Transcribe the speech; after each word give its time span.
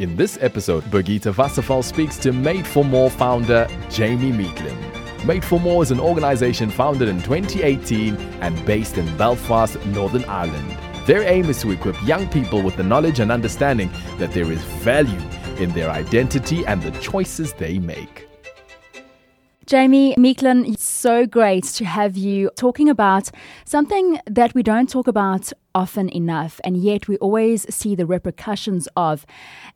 In 0.00 0.16
this 0.16 0.36
episode, 0.40 0.82
Birgitta 0.84 1.32
Wasserfall 1.32 1.84
speaks 1.84 2.16
to 2.18 2.32
Made 2.32 2.66
for 2.66 2.84
More 2.84 3.08
founder 3.08 3.68
Jamie 3.90 4.32
Meeklin. 4.32 4.76
Made 5.24 5.44
for 5.44 5.60
More 5.60 5.84
is 5.84 5.92
an 5.92 6.00
organization 6.00 6.68
founded 6.68 7.08
in 7.08 7.22
2018 7.22 8.16
and 8.16 8.66
based 8.66 8.98
in 8.98 9.16
Belfast, 9.16 9.76
Northern 9.86 10.24
Ireland. 10.24 10.76
Their 11.06 11.22
aim 11.22 11.48
is 11.48 11.60
to 11.62 11.70
equip 11.70 12.02
young 12.04 12.26
people 12.28 12.60
with 12.60 12.76
the 12.76 12.82
knowledge 12.82 13.20
and 13.20 13.30
understanding 13.30 13.88
that 14.18 14.32
there 14.32 14.50
is 14.50 14.60
value 14.82 15.20
in 15.58 15.70
their 15.70 15.90
identity 15.90 16.66
and 16.66 16.82
the 16.82 16.90
choices 16.98 17.52
they 17.52 17.78
make. 17.78 18.26
Jamie 19.66 20.14
Meeklin, 20.16 20.66
so 21.04 21.26
great 21.26 21.64
to 21.64 21.84
have 21.84 22.16
you 22.16 22.50
talking 22.56 22.88
about 22.88 23.30
something 23.66 24.18
that 24.24 24.54
we 24.54 24.62
don't 24.62 24.88
talk 24.88 25.06
about 25.06 25.52
often 25.74 26.08
enough, 26.08 26.60
and 26.64 26.76
yet 26.76 27.08
we 27.08 27.16
always 27.18 27.66
see 27.74 27.94
the 27.94 28.06
repercussions 28.06 28.88
of, 28.96 29.26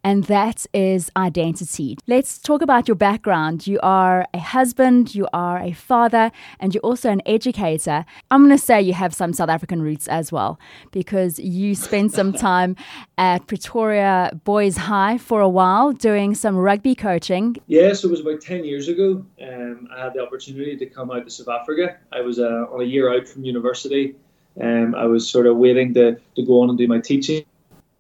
and 0.05 0.25
that 0.25 0.67
is 0.73 1.11
identity. 1.17 1.99
Let's 2.07 2.39
talk 2.39 2.63
about 2.63 2.87
your 2.87 2.95
background. 2.95 3.67
You 3.67 3.81
are 3.83 4.27
a 4.33 4.39
husband, 4.39 5.15
you 5.15 5.27
are 5.33 5.59
a 5.59 5.73
father, 5.73 6.31
and 6.61 6.75
you're 6.75 6.83
also 6.83 7.11
an 7.11 7.23
educator. 7.27 8.05
I'm 8.31 8.45
going 8.45 8.57
to 8.57 8.63
say 8.63 8.81
you 8.81 8.95
have 8.95 9.15
some 9.15 9.33
South 9.33 9.49
African 9.49 9.83
roots 9.83 10.07
as 10.09 10.31
well, 10.31 10.59
because 10.93 11.39
you 11.39 11.75
spent 11.75 12.13
some 12.13 12.33
time 12.49 12.77
at 13.17 13.47
Pretoria 13.47 14.31
Boys 14.45 14.77
High 14.77 15.19
for 15.19 15.41
a 15.41 15.49
while 15.49 15.93
doing 15.93 16.35
some 16.35 16.57
rugby 16.57 16.95
coaching. 16.95 17.57
Yes, 17.67 18.05
it 18.05 18.11
was 18.11 18.21
about 18.21 18.41
10 18.41 18.65
years 18.65 18.89
ago. 18.89 19.25
Um, 19.43 19.89
I 19.95 20.05
had 20.05 20.15
the 20.15 20.23
opportunity 20.23 20.77
to 20.77 20.87
come 20.87 21.11
out 21.11 21.25
to 21.25 21.31
South 21.31 21.49
Africa. 21.49 21.97
I 22.13 22.21
was 22.21 22.39
uh, 22.39 22.67
on 22.73 22.81
a 22.81 22.85
year 22.85 23.13
out 23.13 23.27
from 23.29 23.45
university 23.45 24.17
um, 24.61 24.95
I 24.95 25.05
was 25.07 25.29
sort 25.29 25.47
of 25.47 25.57
waiting 25.57 25.95
to, 25.95 26.19
to 26.37 26.43
go 26.43 26.63
on 26.63 26.69
and 26.69 26.79
do 26.79 26.87
my 26.87 27.01
teaching. 27.01 27.45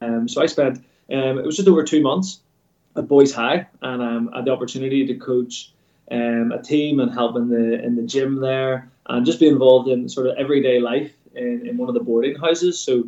Um, 0.00 0.28
so 0.28 0.42
I 0.42 0.46
spent, 0.46 0.78
um, 1.12 1.38
it 1.38 1.44
was 1.44 1.56
just 1.56 1.68
over 1.68 1.82
two 1.82 2.02
months 2.02 2.40
at 2.96 3.08
Boys 3.08 3.32
High, 3.32 3.66
and 3.82 4.02
um, 4.02 4.30
I 4.32 4.38
had 4.38 4.46
the 4.46 4.52
opportunity 4.52 5.06
to 5.06 5.14
coach 5.14 5.72
um, 6.10 6.52
a 6.52 6.62
team 6.62 7.00
and 7.00 7.12
help 7.12 7.36
in 7.36 7.48
the 7.48 7.82
in 7.82 7.96
the 7.96 8.02
gym 8.02 8.36
there, 8.36 8.90
and 9.06 9.26
just 9.26 9.40
be 9.40 9.48
involved 9.48 9.88
in 9.88 10.08
sort 10.08 10.26
of 10.26 10.36
everyday 10.36 10.80
life 10.80 11.12
in, 11.34 11.66
in 11.66 11.76
one 11.76 11.88
of 11.88 11.94
the 11.94 12.00
boarding 12.00 12.36
houses. 12.36 12.80
So 12.80 13.04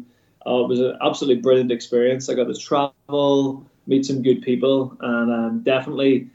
uh, 0.47 0.65
it 0.65 0.69
was 0.69 0.81
an 0.81 0.97
absolutely 1.03 1.43
brilliant 1.43 1.73
experience. 1.73 2.29
I 2.29 2.35
got 2.35 2.45
to 2.45 2.55
travel, 2.55 3.65
meet 3.87 4.07
some 4.07 4.23
good 4.23 4.43
people, 4.43 4.97
and 5.01 5.33
um, 5.33 5.63
definitely 5.63 6.29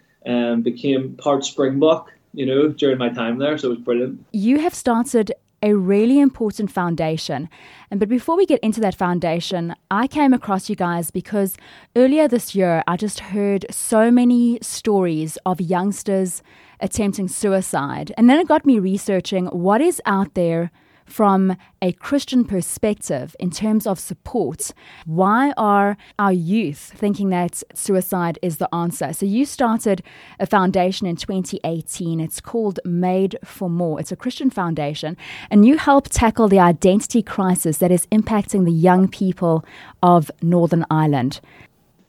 became 0.63 1.15
part 1.17 1.45
Springbok 1.45 2.11
you 2.35 2.45
know, 2.45 2.67
during 2.67 2.97
my 2.97 3.09
time 3.09 3.39
there. 3.39 3.57
So 3.57 3.67
it 3.67 3.69
was 3.71 3.79
brilliant. 3.79 4.23
You 4.33 4.59
have 4.59 4.75
started 4.75 5.31
a 5.61 5.73
really 5.73 6.19
important 6.19 6.71
foundation. 6.71 7.49
And 7.89 7.99
but 7.99 8.09
before 8.09 8.37
we 8.37 8.45
get 8.45 8.59
into 8.61 8.81
that 8.81 8.95
foundation, 8.95 9.75
I 9.89 10.07
came 10.07 10.33
across 10.33 10.69
you 10.69 10.75
guys 10.75 11.11
because 11.11 11.57
earlier 11.95 12.27
this 12.27 12.55
year 12.55 12.83
I 12.87 12.97
just 12.97 13.19
heard 13.19 13.65
so 13.71 14.11
many 14.11 14.59
stories 14.61 15.37
of 15.45 15.61
youngsters 15.61 16.43
attempting 16.79 17.27
suicide. 17.27 18.13
And 18.17 18.29
then 18.29 18.39
it 18.39 18.47
got 18.47 18.65
me 18.65 18.79
researching 18.79 19.47
what 19.47 19.81
is 19.81 20.01
out 20.05 20.33
there 20.33 20.71
from 21.05 21.55
a 21.81 21.91
Christian 21.93 22.43
perspective 22.45 23.35
in 23.39 23.51
terms 23.51 23.87
of 23.87 23.99
support. 23.99 24.71
Why 25.05 25.53
are 25.57 25.97
our 26.19 26.33
youth 26.33 26.93
thinking 26.95 27.29
that 27.29 27.63
suicide 27.73 28.39
is 28.41 28.57
the 28.57 28.73
answer? 28.73 29.13
So, 29.13 29.25
you 29.25 29.45
started 29.45 30.01
a 30.39 30.45
foundation 30.45 31.07
in 31.07 31.15
2018. 31.15 32.19
It's 32.19 32.41
called 32.41 32.79
Made 32.85 33.37
for 33.43 33.69
More. 33.69 33.99
It's 33.99 34.11
a 34.11 34.15
Christian 34.15 34.49
foundation, 34.49 35.15
and 35.49 35.65
you 35.65 35.77
help 35.77 36.09
tackle 36.09 36.47
the 36.47 36.59
identity 36.59 37.21
crisis 37.21 37.77
that 37.77 37.91
is 37.91 38.07
impacting 38.07 38.65
the 38.65 38.71
young 38.71 39.07
people 39.07 39.63
of 40.01 40.31
Northern 40.41 40.85
Ireland. 40.89 41.39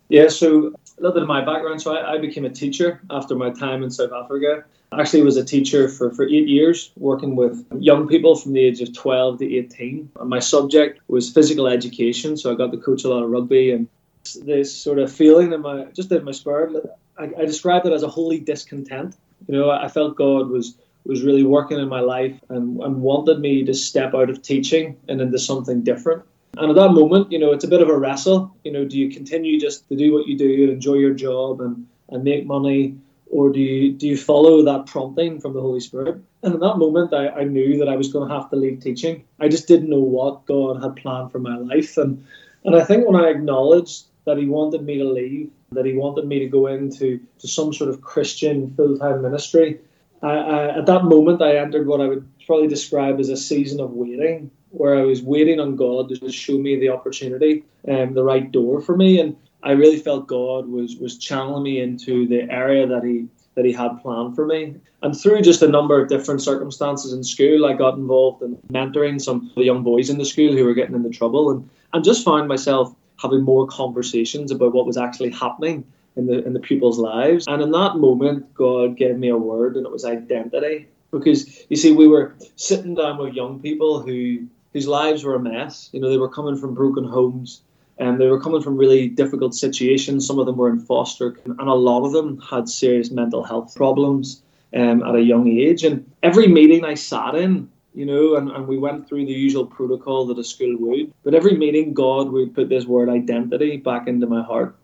Yeah, 0.08 0.28
so 0.28 0.72
a 0.98 1.00
little 1.00 1.12
bit 1.12 1.22
of 1.22 1.28
my 1.28 1.44
background. 1.44 1.82
So, 1.82 1.94
I, 1.94 2.14
I 2.14 2.18
became 2.18 2.44
a 2.44 2.50
teacher 2.50 3.00
after 3.10 3.34
my 3.34 3.50
time 3.50 3.82
in 3.82 3.90
South 3.90 4.12
Africa 4.12 4.64
actually 4.92 5.22
was 5.22 5.36
a 5.36 5.44
teacher 5.44 5.88
for, 5.88 6.10
for 6.10 6.24
eight 6.24 6.48
years, 6.48 6.90
working 6.96 7.36
with 7.36 7.66
young 7.78 8.08
people 8.08 8.36
from 8.36 8.52
the 8.52 8.60
age 8.60 8.80
of 8.80 8.94
12 8.94 9.38
to 9.40 9.56
18. 9.56 10.10
And 10.20 10.30
my 10.30 10.38
subject 10.38 11.00
was 11.08 11.30
physical 11.30 11.66
education, 11.66 12.36
so 12.36 12.52
I 12.52 12.54
got 12.54 12.70
to 12.72 12.78
coach 12.78 13.04
a 13.04 13.08
lot 13.08 13.22
of 13.22 13.30
rugby 13.30 13.72
and 13.72 13.88
this 14.34 14.74
sort 14.74 14.98
of 14.98 15.12
feeling 15.12 15.52
in 15.52 15.62
my 15.62 15.84
just 15.92 16.10
in 16.10 16.24
my 16.24 16.32
spirit. 16.32 16.84
I, 17.18 17.30
I 17.38 17.44
described 17.44 17.86
it 17.86 17.92
as 17.92 18.02
a 18.02 18.08
holy 18.08 18.40
discontent. 18.40 19.16
You 19.46 19.56
know, 19.56 19.70
I 19.70 19.88
felt 19.88 20.16
God 20.16 20.48
was 20.48 20.76
was 21.04 21.22
really 21.22 21.44
working 21.44 21.78
in 21.78 21.88
my 21.88 22.00
life 22.00 22.38
and, 22.48 22.80
and 22.80 23.00
wanted 23.00 23.38
me 23.38 23.64
to 23.64 23.74
step 23.74 24.14
out 24.14 24.28
of 24.28 24.42
teaching 24.42 24.96
and 25.08 25.20
into 25.20 25.38
something 25.38 25.82
different. 25.82 26.24
And 26.56 26.70
at 26.70 26.76
that 26.76 26.92
moment, 26.92 27.30
you 27.30 27.38
know, 27.38 27.52
it's 27.52 27.64
a 27.64 27.68
bit 27.68 27.82
of 27.82 27.88
a 27.88 27.96
wrestle. 27.96 28.56
You 28.64 28.72
know, 28.72 28.84
do 28.84 28.98
you 28.98 29.10
continue 29.10 29.60
just 29.60 29.88
to 29.88 29.96
do 29.96 30.12
what 30.12 30.26
you 30.26 30.36
do 30.36 30.64
and 30.64 30.72
enjoy 30.72 30.94
your 30.94 31.14
job 31.14 31.60
and, 31.60 31.86
and 32.08 32.24
make 32.24 32.46
money? 32.46 32.96
Or 33.30 33.50
do 33.50 33.60
you 33.60 33.92
do 33.92 34.06
you 34.06 34.16
follow 34.16 34.64
that 34.64 34.86
prompting 34.86 35.40
from 35.40 35.52
the 35.54 35.60
Holy 35.60 35.80
Spirit? 35.80 36.20
And 36.42 36.54
in 36.54 36.60
that 36.60 36.78
moment, 36.78 37.12
I, 37.12 37.28
I 37.28 37.44
knew 37.44 37.78
that 37.78 37.88
I 37.88 37.96
was 37.96 38.12
going 38.12 38.28
to 38.28 38.34
have 38.34 38.50
to 38.50 38.56
leave 38.56 38.80
teaching. 38.80 39.24
I 39.40 39.48
just 39.48 39.68
didn't 39.68 39.90
know 39.90 40.00
what 40.00 40.46
God 40.46 40.82
had 40.82 40.96
planned 40.96 41.32
for 41.32 41.38
my 41.38 41.56
life, 41.56 41.96
and 41.96 42.24
and 42.64 42.76
I 42.76 42.84
think 42.84 43.06
when 43.06 43.20
I 43.20 43.28
acknowledged 43.28 44.04
that 44.24 44.38
He 44.38 44.46
wanted 44.46 44.82
me 44.82 44.98
to 44.98 45.04
leave, 45.04 45.50
that 45.72 45.86
He 45.86 45.94
wanted 45.94 46.26
me 46.26 46.38
to 46.40 46.48
go 46.48 46.66
into 46.66 47.20
to 47.38 47.48
some 47.48 47.72
sort 47.72 47.90
of 47.90 48.00
Christian 48.00 48.74
full 48.74 48.98
time 48.98 49.22
ministry, 49.22 49.80
I, 50.22 50.28
I, 50.28 50.78
at 50.78 50.86
that 50.86 51.04
moment 51.04 51.42
I 51.42 51.56
entered 51.56 51.86
what 51.86 52.00
I 52.00 52.08
would 52.08 52.28
probably 52.46 52.68
describe 52.68 53.20
as 53.20 53.28
a 53.28 53.36
season 53.36 53.80
of 53.80 53.92
waiting, 53.92 54.50
where 54.70 54.96
I 54.96 55.02
was 55.02 55.22
waiting 55.22 55.60
on 55.60 55.76
God 55.76 56.08
to 56.08 56.32
show 56.32 56.58
me 56.58 56.78
the 56.78 56.90
opportunity 56.90 57.64
and 57.84 58.08
um, 58.08 58.14
the 58.14 58.24
right 58.24 58.50
door 58.50 58.80
for 58.80 58.96
me, 58.96 59.20
and 59.20 59.36
I 59.66 59.72
really 59.72 59.98
felt 59.98 60.28
God 60.28 60.68
was 60.68 60.96
was 60.96 61.18
channeling 61.18 61.64
me 61.64 61.80
into 61.80 62.28
the 62.28 62.48
area 62.50 62.86
that 62.86 63.02
He 63.02 63.26
that 63.56 63.64
He 63.64 63.72
had 63.72 64.00
planned 64.00 64.36
for 64.36 64.46
me. 64.46 64.76
And 65.02 65.18
through 65.18 65.42
just 65.42 65.60
a 65.60 65.68
number 65.68 66.00
of 66.00 66.08
different 66.08 66.40
circumstances 66.40 67.12
in 67.12 67.24
school, 67.24 67.66
I 67.66 67.72
got 67.72 67.94
involved 67.98 68.42
in 68.42 68.56
mentoring 68.72 69.20
some 69.20 69.48
of 69.48 69.54
the 69.56 69.64
young 69.64 69.82
boys 69.82 70.08
in 70.08 70.18
the 70.18 70.24
school 70.24 70.56
who 70.56 70.64
were 70.64 70.74
getting 70.74 70.94
into 70.94 71.10
trouble, 71.10 71.50
and 71.50 71.68
and 71.92 72.04
just 72.04 72.24
found 72.24 72.46
myself 72.46 72.94
having 73.20 73.42
more 73.42 73.66
conversations 73.66 74.52
about 74.52 74.72
what 74.72 74.86
was 74.86 74.96
actually 74.96 75.30
happening 75.30 75.84
in 76.14 76.26
the 76.26 76.46
in 76.46 76.52
the 76.52 76.60
pupils' 76.60 76.98
lives. 76.98 77.44
And 77.48 77.60
in 77.60 77.72
that 77.72 77.96
moment, 77.96 78.54
God 78.54 78.96
gave 78.96 79.18
me 79.18 79.30
a 79.30 79.36
word, 79.36 79.76
and 79.76 79.84
it 79.84 79.92
was 79.92 80.04
identity. 80.04 80.86
Because 81.10 81.66
you 81.68 81.76
see, 81.76 81.90
we 81.90 82.06
were 82.06 82.36
sitting 82.54 82.94
down 82.94 83.18
with 83.18 83.34
young 83.34 83.58
people 83.60 84.00
who 84.00 84.46
whose 84.72 84.86
lives 84.86 85.24
were 85.24 85.34
a 85.34 85.40
mess. 85.40 85.90
You 85.92 86.00
know, 86.00 86.08
they 86.08 86.18
were 86.18 86.28
coming 86.28 86.56
from 86.56 86.74
broken 86.74 87.02
homes 87.02 87.62
and 87.98 88.20
they 88.20 88.26
were 88.26 88.40
coming 88.40 88.62
from 88.62 88.76
really 88.76 89.08
difficult 89.08 89.54
situations. 89.54 90.26
Some 90.26 90.38
of 90.38 90.46
them 90.46 90.56
were 90.56 90.68
in 90.68 90.80
foster, 90.80 91.36
and 91.44 91.60
a 91.60 91.74
lot 91.74 92.04
of 92.04 92.12
them 92.12 92.40
had 92.40 92.68
serious 92.68 93.10
mental 93.10 93.42
health 93.42 93.74
problems 93.74 94.42
um, 94.74 95.02
at 95.02 95.14
a 95.14 95.22
young 95.22 95.48
age. 95.48 95.84
And 95.84 96.10
every 96.22 96.46
meeting 96.46 96.84
I 96.84 96.94
sat 96.94 97.34
in, 97.34 97.70
you 97.94 98.04
know, 98.04 98.36
and, 98.36 98.50
and 98.50 98.68
we 98.68 98.76
went 98.76 99.08
through 99.08 99.24
the 99.24 99.32
usual 99.32 99.66
protocol 99.66 100.26
that 100.26 100.38
a 100.38 100.44
school 100.44 100.76
would. 100.78 101.12
But 101.24 101.34
every 101.34 101.56
meeting, 101.56 101.94
God 101.94 102.30
would 102.30 102.54
put 102.54 102.68
this 102.68 102.84
word 102.84 103.08
identity 103.08 103.78
back 103.78 104.06
into 104.06 104.26
my 104.26 104.42
heart. 104.42 104.76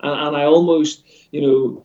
And, 0.00 0.28
and 0.28 0.36
I 0.36 0.44
almost, 0.44 1.04
you 1.32 1.40
know, 1.40 1.84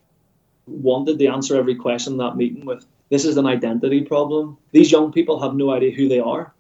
wanted 0.68 1.18
to 1.18 1.28
answer 1.28 1.58
every 1.58 1.76
question 1.76 2.14
in 2.14 2.18
that 2.20 2.36
meeting 2.36 2.66
with 2.66 2.86
this 3.10 3.26
is 3.26 3.38
an 3.38 3.46
identity 3.46 4.02
problem. 4.02 4.58
These 4.72 4.92
young 4.92 5.12
people 5.12 5.40
have 5.40 5.56
no 5.56 5.72
idea 5.72 5.92
who 5.92 6.10
they 6.10 6.20
are. 6.20 6.54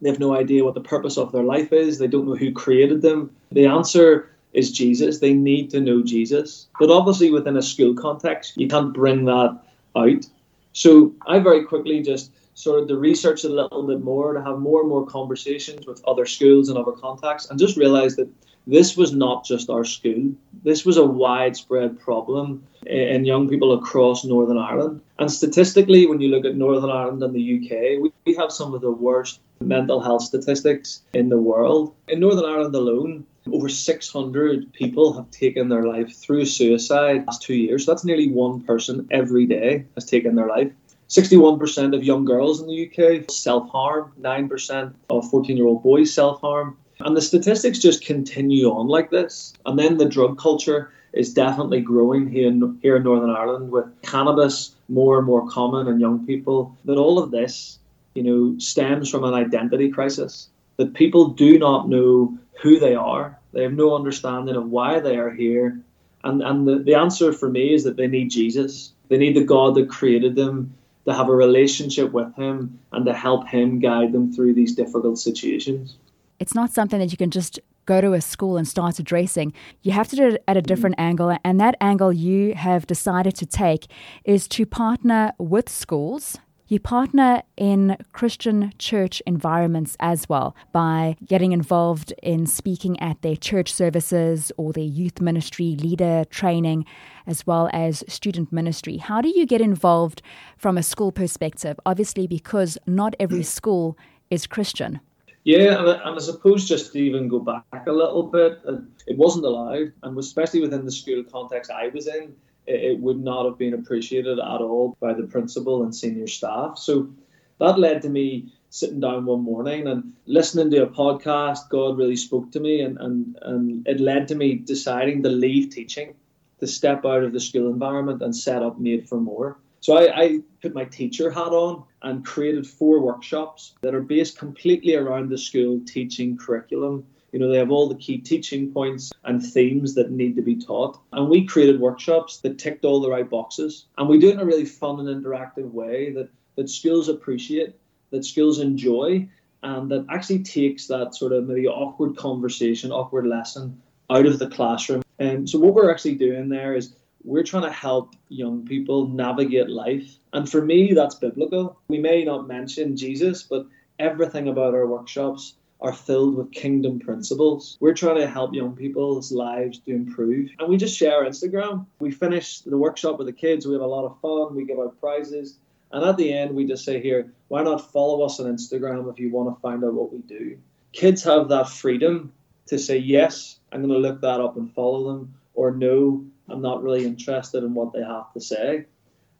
They 0.00 0.08
have 0.08 0.20
no 0.20 0.34
idea 0.34 0.64
what 0.64 0.74
the 0.74 0.80
purpose 0.80 1.18
of 1.18 1.32
their 1.32 1.42
life 1.42 1.72
is. 1.72 1.98
They 1.98 2.06
don't 2.06 2.26
know 2.26 2.36
who 2.36 2.52
created 2.52 3.02
them. 3.02 3.30
The 3.52 3.66
answer 3.66 4.30
is 4.52 4.72
Jesus. 4.72 5.18
They 5.18 5.34
need 5.34 5.70
to 5.70 5.80
know 5.80 6.02
Jesus. 6.02 6.68
But 6.78 6.90
obviously, 6.90 7.30
within 7.30 7.56
a 7.56 7.62
school 7.62 7.94
context, 7.94 8.56
you 8.56 8.68
can't 8.68 8.94
bring 8.94 9.24
that 9.26 9.58
out. 9.96 10.26
So 10.72 11.12
I 11.26 11.38
very 11.38 11.64
quickly 11.64 12.02
just 12.02 12.32
started 12.54 12.88
to 12.88 12.96
research 12.96 13.44
a 13.44 13.48
little 13.48 13.86
bit 13.86 14.02
more, 14.02 14.34
to 14.34 14.42
have 14.42 14.58
more 14.58 14.80
and 14.80 14.88
more 14.88 15.06
conversations 15.06 15.86
with 15.86 16.02
other 16.06 16.26
schools 16.26 16.68
and 16.68 16.78
other 16.78 16.92
contacts, 16.92 17.48
and 17.48 17.58
just 17.58 17.76
realized 17.76 18.16
that 18.16 18.28
this 18.66 18.96
was 18.96 19.12
not 19.12 19.44
just 19.44 19.70
our 19.70 19.84
school. 19.84 20.32
This 20.62 20.84
was 20.84 20.96
a 20.96 21.04
widespread 21.04 21.98
problem 21.98 22.62
in 22.86 23.24
young 23.24 23.48
people 23.48 23.72
across 23.72 24.24
Northern 24.24 24.58
Ireland. 24.58 25.00
And 25.18 25.32
statistically, 25.32 26.06
when 26.06 26.20
you 26.20 26.28
look 26.28 26.44
at 26.44 26.56
Northern 26.56 26.90
Ireland 26.90 27.22
and 27.22 27.34
the 27.34 27.40
UK, 27.40 28.12
we 28.24 28.34
have 28.34 28.52
some 28.52 28.74
of 28.74 28.80
the 28.80 28.90
worst 28.90 29.40
mental 29.60 30.00
health 30.00 30.22
statistics 30.22 31.02
in 31.12 31.28
the 31.28 31.38
world. 31.38 31.94
In 32.08 32.20
Northern 32.20 32.44
Ireland 32.44 32.74
alone, 32.74 33.26
over 33.52 33.68
600 33.68 34.72
people 34.72 35.12
have 35.12 35.30
taken 35.30 35.68
their 35.68 35.84
life 35.84 36.16
through 36.16 36.46
suicide 36.46 37.24
last 37.26 37.42
two 37.42 37.54
years. 37.54 37.84
So 37.84 37.92
that's 37.92 38.04
nearly 38.04 38.30
one 38.30 38.62
person 38.62 39.06
every 39.10 39.46
day 39.46 39.84
has 39.94 40.04
taken 40.06 40.34
their 40.34 40.48
life. 40.48 40.72
61% 41.08 41.94
of 41.94 42.04
young 42.04 42.24
girls 42.24 42.60
in 42.60 42.68
the 42.68 42.88
UK 42.88 43.30
self 43.30 43.68
harm, 43.70 44.12
9% 44.20 44.94
of 45.10 45.28
14 45.30 45.56
year 45.56 45.66
old 45.66 45.82
boys 45.82 46.12
self 46.12 46.40
harm. 46.40 46.76
And 47.00 47.16
the 47.16 47.22
statistics 47.22 47.78
just 47.78 48.04
continue 48.04 48.70
on 48.70 48.86
like 48.86 49.10
this. 49.10 49.54
And 49.66 49.78
then 49.78 49.96
the 49.96 50.08
drug 50.08 50.38
culture 50.38 50.92
is 51.12 51.34
definitely 51.34 51.80
growing 51.80 52.28
here 52.28 52.46
in, 52.46 52.78
here 52.82 52.96
in 52.96 53.02
Northern 53.02 53.30
Ireland 53.30 53.72
with 53.72 53.86
cannabis 54.02 54.76
more 54.88 55.18
and 55.18 55.26
more 55.26 55.48
common 55.48 55.88
in 55.88 55.98
young 55.98 56.24
people. 56.26 56.76
That 56.84 56.98
all 56.98 57.18
of 57.18 57.32
this 57.32 57.79
you 58.14 58.22
know, 58.22 58.58
stems 58.58 59.10
from 59.10 59.24
an 59.24 59.34
identity 59.34 59.90
crisis. 59.90 60.48
That 60.76 60.94
people 60.94 61.28
do 61.28 61.58
not 61.58 61.88
know 61.88 62.38
who 62.62 62.78
they 62.78 62.94
are. 62.94 63.38
They 63.52 63.62
have 63.62 63.72
no 63.72 63.94
understanding 63.94 64.56
of 64.56 64.70
why 64.70 65.00
they 65.00 65.16
are 65.16 65.30
here. 65.30 65.80
And, 66.24 66.42
and 66.42 66.66
the, 66.66 66.78
the 66.78 66.94
answer 66.94 67.32
for 67.32 67.48
me 67.48 67.74
is 67.74 67.84
that 67.84 67.96
they 67.96 68.06
need 68.06 68.30
Jesus. 68.30 68.92
They 69.08 69.18
need 69.18 69.36
the 69.36 69.44
God 69.44 69.74
that 69.74 69.88
created 69.88 70.36
them 70.36 70.74
to 71.06 71.14
have 71.14 71.28
a 71.28 71.34
relationship 71.34 72.12
with 72.12 72.34
Him 72.36 72.78
and 72.92 73.06
to 73.06 73.14
help 73.14 73.48
Him 73.48 73.80
guide 73.80 74.12
them 74.12 74.32
through 74.32 74.54
these 74.54 74.74
difficult 74.74 75.18
situations. 75.18 75.96
It's 76.38 76.54
not 76.54 76.72
something 76.72 76.98
that 76.98 77.10
you 77.10 77.18
can 77.18 77.30
just 77.30 77.58
go 77.86 78.00
to 78.00 78.12
a 78.12 78.20
school 78.20 78.56
and 78.56 78.68
start 78.68 78.98
addressing. 78.98 79.52
You 79.82 79.92
have 79.92 80.08
to 80.08 80.16
do 80.16 80.28
it 80.28 80.44
at 80.46 80.56
a 80.56 80.62
different 80.62 80.96
mm-hmm. 80.96 81.08
angle. 81.08 81.38
And 81.44 81.60
that 81.60 81.76
angle 81.80 82.12
you 82.12 82.54
have 82.54 82.86
decided 82.86 83.34
to 83.36 83.46
take 83.46 83.90
is 84.24 84.46
to 84.48 84.64
partner 84.64 85.32
with 85.38 85.68
schools 85.68 86.38
you 86.70 86.78
partner 86.78 87.42
in 87.56 87.96
Christian 88.12 88.72
church 88.78 89.20
environments 89.26 89.96
as 89.98 90.28
well 90.28 90.54
by 90.72 91.16
getting 91.26 91.50
involved 91.50 92.12
in 92.22 92.46
speaking 92.46 92.98
at 93.00 93.20
their 93.22 93.34
church 93.34 93.72
services 93.72 94.52
or 94.56 94.72
their 94.72 94.84
youth 94.84 95.20
ministry 95.20 95.76
leader 95.76 96.24
training, 96.30 96.84
as 97.26 97.44
well 97.44 97.68
as 97.72 98.04
student 98.06 98.52
ministry. 98.52 98.98
How 98.98 99.20
do 99.20 99.28
you 99.28 99.46
get 99.46 99.60
involved 99.60 100.22
from 100.56 100.78
a 100.78 100.82
school 100.82 101.10
perspective? 101.10 101.78
Obviously, 101.84 102.28
because 102.28 102.78
not 102.86 103.16
every 103.18 103.42
school 103.58 103.98
is 104.30 104.46
Christian. 104.46 105.00
Yeah, 105.42 105.78
and 105.78 105.88
I, 105.88 105.94
and 106.04 106.16
I, 106.16 106.18
suppose 106.18 106.68
just 106.68 106.92
to 106.92 106.98
even 106.98 107.26
go 107.26 107.40
back 107.40 107.64
a 107.86 107.92
little 107.92 108.24
bit, 108.24 108.60
uh, 108.68 108.76
it 109.06 109.16
wasn't 109.16 109.46
allowed, 109.46 109.92
and 110.02 110.16
especially 110.18 110.60
within 110.60 110.84
the 110.84 110.92
school 110.92 111.24
context 111.24 111.70
I 111.70 111.88
was 111.88 112.06
in, 112.06 112.36
it 112.70 112.98
would 112.98 113.20
not 113.20 113.44
have 113.46 113.58
been 113.58 113.74
appreciated 113.74 114.38
at 114.38 114.60
all 114.60 114.96
by 115.00 115.12
the 115.12 115.24
principal 115.24 115.82
and 115.82 115.94
senior 115.94 116.26
staff. 116.26 116.78
So 116.78 117.10
that 117.58 117.78
led 117.78 118.02
to 118.02 118.08
me 118.08 118.52
sitting 118.70 119.00
down 119.00 119.26
one 119.26 119.42
morning 119.42 119.88
and 119.88 120.14
listening 120.26 120.70
to 120.70 120.84
a 120.84 120.86
podcast. 120.86 121.68
God 121.68 121.98
really 121.98 122.16
spoke 122.16 122.52
to 122.52 122.60
me, 122.60 122.80
and, 122.80 122.98
and, 122.98 123.38
and 123.42 123.86
it 123.86 124.00
led 124.00 124.28
to 124.28 124.34
me 124.34 124.54
deciding 124.54 125.22
to 125.24 125.28
leave 125.28 125.70
teaching, 125.70 126.14
to 126.60 126.66
step 126.66 127.04
out 127.04 127.24
of 127.24 127.32
the 127.32 127.40
school 127.40 127.70
environment 127.70 128.22
and 128.22 128.34
set 128.34 128.62
up 128.62 128.78
Made 128.78 129.08
for 129.08 129.20
More. 129.20 129.58
So 129.80 129.96
I, 129.96 130.22
I 130.22 130.38
put 130.62 130.74
my 130.74 130.84
teacher 130.84 131.30
hat 131.30 131.52
on 131.52 131.84
and 132.02 132.24
created 132.24 132.66
four 132.66 133.00
workshops 133.00 133.74
that 133.80 133.94
are 133.94 134.02
based 134.02 134.38
completely 134.38 134.94
around 134.94 135.30
the 135.30 135.38
school 135.38 135.80
teaching 135.86 136.36
curriculum 136.36 137.06
you 137.32 137.38
know, 137.38 137.48
they 137.48 137.58
have 137.58 137.70
all 137.70 137.88
the 137.88 137.94
key 137.94 138.18
teaching 138.18 138.72
points 138.72 139.12
and 139.24 139.44
themes 139.44 139.94
that 139.94 140.10
need 140.10 140.36
to 140.36 140.42
be 140.42 140.56
taught. 140.56 141.00
And 141.12 141.28
we 141.28 141.46
created 141.46 141.80
workshops 141.80 142.38
that 142.38 142.58
ticked 142.58 142.84
all 142.84 143.00
the 143.00 143.10
right 143.10 143.28
boxes. 143.28 143.86
And 143.96 144.08
we 144.08 144.18
do 144.18 144.28
it 144.28 144.34
in 144.34 144.40
a 144.40 144.44
really 144.44 144.64
fun 144.64 145.06
and 145.06 145.24
interactive 145.24 145.70
way 145.70 146.12
that, 146.12 146.28
that 146.56 146.68
schools 146.68 147.08
appreciate, 147.08 147.76
that 148.10 148.24
schools 148.24 148.58
enjoy, 148.58 149.28
and 149.62 149.90
that 149.90 150.06
actually 150.10 150.42
takes 150.42 150.86
that 150.88 151.14
sort 151.14 151.32
of 151.32 151.46
maybe 151.46 151.66
awkward 151.68 152.16
conversation, 152.16 152.90
awkward 152.92 153.26
lesson 153.26 153.80
out 154.08 154.26
of 154.26 154.38
the 154.38 154.48
classroom. 154.48 155.02
And 155.18 155.48
so 155.48 155.58
what 155.58 155.74
we're 155.74 155.90
actually 155.90 156.16
doing 156.16 156.48
there 156.48 156.74
is 156.74 156.94
we're 157.22 157.44
trying 157.44 157.64
to 157.64 157.72
help 157.72 158.14
young 158.28 158.64
people 158.64 159.06
navigate 159.06 159.68
life. 159.68 160.16
And 160.32 160.50
for 160.50 160.64
me, 160.64 160.94
that's 160.94 161.16
biblical. 161.16 161.78
We 161.88 161.98
may 161.98 162.24
not 162.24 162.48
mention 162.48 162.96
Jesus, 162.96 163.42
but 163.42 163.66
everything 163.98 164.48
about 164.48 164.74
our 164.74 164.86
workshops 164.86 165.54
are 165.82 165.92
filled 165.92 166.36
with 166.36 166.52
kingdom 166.52 166.98
principles. 166.98 167.76
We're 167.80 167.94
trying 167.94 168.18
to 168.18 168.26
help 168.26 168.54
young 168.54 168.76
people's 168.76 169.32
lives 169.32 169.78
to 169.80 169.92
improve. 169.92 170.50
And 170.58 170.68
we 170.68 170.76
just 170.76 170.96
share 170.96 171.24
Instagram. 171.24 171.86
We 171.98 172.10
finish 172.10 172.60
the 172.60 172.76
workshop 172.76 173.18
with 173.18 173.26
the 173.26 173.32
kids, 173.32 173.66
we 173.66 173.72
have 173.72 173.82
a 173.82 173.86
lot 173.86 174.04
of 174.04 174.20
fun, 174.20 174.54
we 174.54 174.66
give 174.66 174.78
out 174.78 175.00
prizes. 175.00 175.58
And 175.92 176.04
at 176.04 176.16
the 176.16 176.32
end, 176.32 176.54
we 176.54 176.66
just 176.66 176.84
say, 176.84 177.00
here, 177.00 177.32
why 177.48 177.62
not 177.62 177.92
follow 177.92 178.22
us 178.22 178.38
on 178.38 178.46
Instagram 178.46 179.10
if 179.10 179.18
you 179.18 179.30
want 179.30 179.54
to 179.54 179.60
find 179.60 179.82
out 179.82 179.94
what 179.94 180.12
we 180.12 180.18
do? 180.20 180.58
Kids 180.92 181.24
have 181.24 181.48
that 181.48 181.68
freedom 181.68 182.32
to 182.66 182.78
say, 182.78 182.98
yes, 182.98 183.58
I'm 183.72 183.80
going 183.80 184.00
to 184.00 184.08
look 184.08 184.20
that 184.20 184.40
up 184.40 184.56
and 184.56 184.72
follow 184.72 185.12
them, 185.12 185.34
or 185.54 185.72
no, 185.72 186.24
I'm 186.48 186.62
not 186.62 186.82
really 186.82 187.04
interested 187.04 187.64
in 187.64 187.74
what 187.74 187.92
they 187.92 188.02
have 188.02 188.32
to 188.34 188.40
say. 188.40 188.86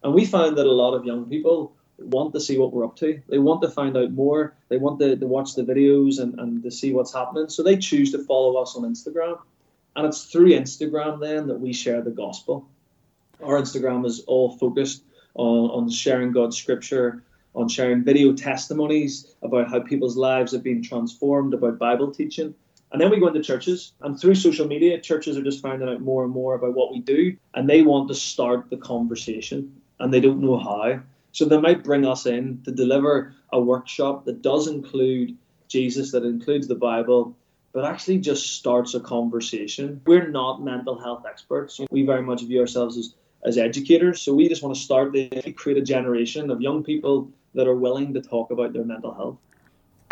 And 0.03 0.13
we 0.13 0.25
find 0.25 0.57
that 0.57 0.65
a 0.65 0.71
lot 0.71 0.93
of 0.93 1.05
young 1.05 1.29
people 1.29 1.73
want 2.05 2.33
to 2.33 2.39
see 2.39 2.57
what 2.57 2.73
we're 2.73 2.85
up 2.85 2.95
to. 2.97 3.21
They 3.29 3.39
want 3.39 3.61
to 3.61 3.69
find 3.69 3.97
out 3.97 4.11
more. 4.11 4.53
They 4.69 4.77
want 4.77 4.99
to, 4.99 5.15
to 5.15 5.27
watch 5.27 5.55
the 5.55 5.63
videos 5.63 6.19
and, 6.19 6.39
and 6.39 6.63
to 6.63 6.71
see 6.71 6.93
what's 6.93 7.13
happening. 7.13 7.49
So 7.49 7.63
they 7.63 7.77
choose 7.77 8.11
to 8.11 8.23
follow 8.23 8.61
us 8.61 8.75
on 8.75 8.83
Instagram. 8.83 9.39
And 9.95 10.05
it's 10.07 10.25
through 10.25 10.49
Instagram 10.49 11.19
then 11.19 11.47
that 11.47 11.59
we 11.59 11.73
share 11.73 12.01
the 12.01 12.11
gospel. 12.11 12.67
Our 13.43 13.59
Instagram 13.59 14.05
is 14.05 14.21
all 14.27 14.57
focused 14.57 15.03
on, 15.35 15.69
on 15.71 15.89
sharing 15.89 16.31
God's 16.31 16.57
scripture, 16.57 17.23
on 17.55 17.67
sharing 17.67 18.03
video 18.03 18.33
testimonies 18.33 19.33
about 19.41 19.69
how 19.69 19.81
people's 19.81 20.15
lives 20.15 20.51
have 20.53 20.63
been 20.63 20.81
transformed, 20.81 21.53
about 21.53 21.79
Bible 21.79 22.11
teaching. 22.11 22.53
And 22.91 22.99
then 22.99 23.09
we 23.09 23.19
go 23.19 23.27
into 23.27 23.41
churches, 23.41 23.93
and 24.01 24.19
through 24.19 24.35
social 24.35 24.67
media, 24.67 24.99
churches 24.99 25.37
are 25.37 25.43
just 25.43 25.61
finding 25.61 25.87
out 25.87 26.01
more 26.01 26.25
and 26.25 26.33
more 26.33 26.55
about 26.55 26.73
what 26.73 26.91
we 26.91 26.99
do, 26.99 27.37
and 27.53 27.69
they 27.69 27.83
want 27.83 28.09
to 28.09 28.15
start 28.15 28.69
the 28.69 28.77
conversation, 28.77 29.81
and 29.99 30.13
they 30.13 30.19
don't 30.19 30.41
know 30.41 30.57
how. 30.57 30.99
So 31.31 31.45
they 31.45 31.59
might 31.59 31.83
bring 31.83 32.05
us 32.05 32.25
in 32.25 32.61
to 32.65 32.71
deliver 32.71 33.33
a 33.51 33.59
workshop 33.59 34.25
that 34.25 34.41
does 34.41 34.67
include 34.67 35.37
Jesus, 35.67 36.11
that 36.11 36.23
includes 36.23 36.67
the 36.67 36.75
Bible, 36.75 37.37
but 37.73 37.85
actually 37.85 38.19
just 38.19 38.57
starts 38.57 38.93
a 38.93 38.99
conversation. 38.99 40.01
We're 40.05 40.27
not 40.27 40.61
mental 40.61 40.99
health 40.99 41.23
experts. 41.27 41.79
We 41.89 42.05
very 42.05 42.21
much 42.21 42.43
view 42.43 42.59
ourselves 42.59 42.97
as, 42.97 43.13
as 43.45 43.57
educators. 43.57 44.21
So 44.21 44.33
we 44.33 44.49
just 44.49 44.61
want 44.61 44.75
to 44.75 44.81
start 44.81 45.13
to 45.13 45.51
create 45.53 45.77
a 45.77 45.81
generation 45.81 46.49
of 46.49 46.61
young 46.61 46.83
people 46.83 47.31
that 47.53 47.67
are 47.67 47.75
willing 47.75 48.13
to 48.13 48.21
talk 48.21 48.51
about 48.51 48.73
their 48.73 48.83
mental 48.83 49.13
health. 49.13 49.37